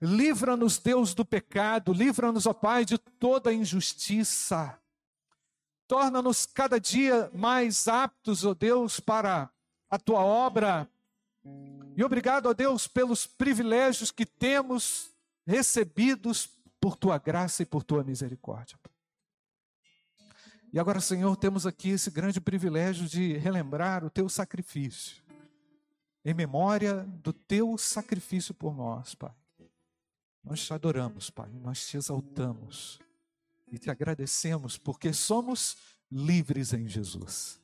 Livra-nos, 0.01 0.77
Deus, 0.77 1.13
do 1.13 1.25
pecado, 1.25 1.91
livra-nos, 1.91 2.45
ó 2.45 2.53
Pai, 2.53 2.85
de 2.85 2.97
toda 2.97 3.51
injustiça. 3.51 4.79
Torna-nos 5.87 6.45
cada 6.45 6.79
dia 6.79 7.31
mais 7.33 7.87
aptos, 7.87 8.45
ó 8.45 8.53
Deus, 8.53 8.99
para 8.99 9.49
a 9.89 9.97
tua 9.97 10.23
obra. 10.23 10.87
E 11.95 12.03
obrigado, 12.03 12.47
ó 12.47 12.53
Deus, 12.53 12.87
pelos 12.87 13.25
privilégios 13.25 14.11
que 14.11 14.25
temos 14.25 15.09
recebidos 15.45 16.47
por 16.79 16.95
tua 16.95 17.17
graça 17.17 17.63
e 17.63 17.65
por 17.65 17.83
tua 17.83 18.03
misericórdia. 18.03 18.77
E 20.71 20.77
agora, 20.77 20.99
Senhor, 20.99 21.35
temos 21.37 21.65
aqui 21.65 21.89
esse 21.89 22.11
grande 22.11 22.39
privilégio 22.39 23.07
de 23.07 23.37
relembrar 23.37 24.05
o 24.05 24.09
teu 24.11 24.29
sacrifício, 24.29 25.23
em 26.23 26.33
memória 26.33 27.03
do 27.23 27.33
teu 27.33 27.77
sacrifício 27.77 28.53
por 28.53 28.75
nós, 28.75 29.15
Pai. 29.15 29.33
Nós 30.47 30.65
te 30.65 30.73
adoramos, 30.73 31.29
Pai, 31.29 31.49
nós 31.61 31.85
te 31.85 31.97
exaltamos 31.97 33.01
e 33.69 33.77
te 33.77 33.89
agradecemos 33.89 34.77
porque 34.77 35.11
somos 35.11 35.75
livres 36.09 36.71
em 36.71 36.87
Jesus. 36.87 37.59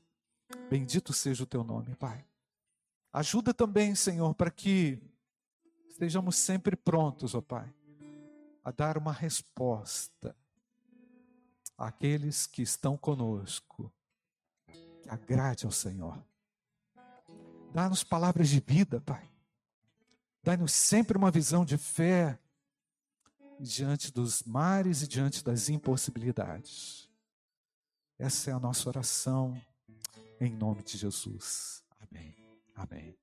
Bendito 0.70 1.14
seja 1.14 1.44
o 1.44 1.48
teu 1.48 1.64
nome, 1.64 1.96
Pai. 1.96 2.26
Ajuda 3.14 3.54
também, 3.54 3.96
Senhor, 3.96 4.36
para 4.36 4.52
que 4.52 5.00
estejamos 5.88 6.36
sempre 6.36 6.76
prontos, 6.76 7.34
ó 7.34 7.40
Pai, 7.40 7.74
a 8.66 8.72
dar 8.72 8.98
uma 8.98 9.14
resposta 9.14 10.36
àqueles 11.78 12.46
que 12.46 12.62
estão 12.62 12.98
conosco, 12.98 13.90
que 15.02 15.10
agrade 15.10 15.66
ao 15.66 15.72
Senhor. 15.72 16.22
Dá-nos 17.74 18.04
palavras 18.04 18.50
de 18.50 18.60
vida, 18.60 19.00
Pai. 19.00 19.32
Dá-nos 20.44 20.74
sempre 20.74 21.18
uma 21.18 21.32
visão 21.32 21.64
de 21.64 21.78
fé 21.78 22.38
diante 23.64 24.12
dos 24.12 24.44
mares 24.44 25.02
e 25.02 25.08
diante 25.08 25.44
das 25.44 25.70
impossibilidades. 25.70 27.10
Essa 28.20 28.52
é 28.52 28.54
a 28.54 28.60
nossa 28.60 28.88
oração 28.90 29.60
em 30.40 30.52
nome 30.52 30.84
de 30.84 30.98
Jesus. 30.98 31.84
Amém. 32.00 32.36
Amém. 32.76 33.23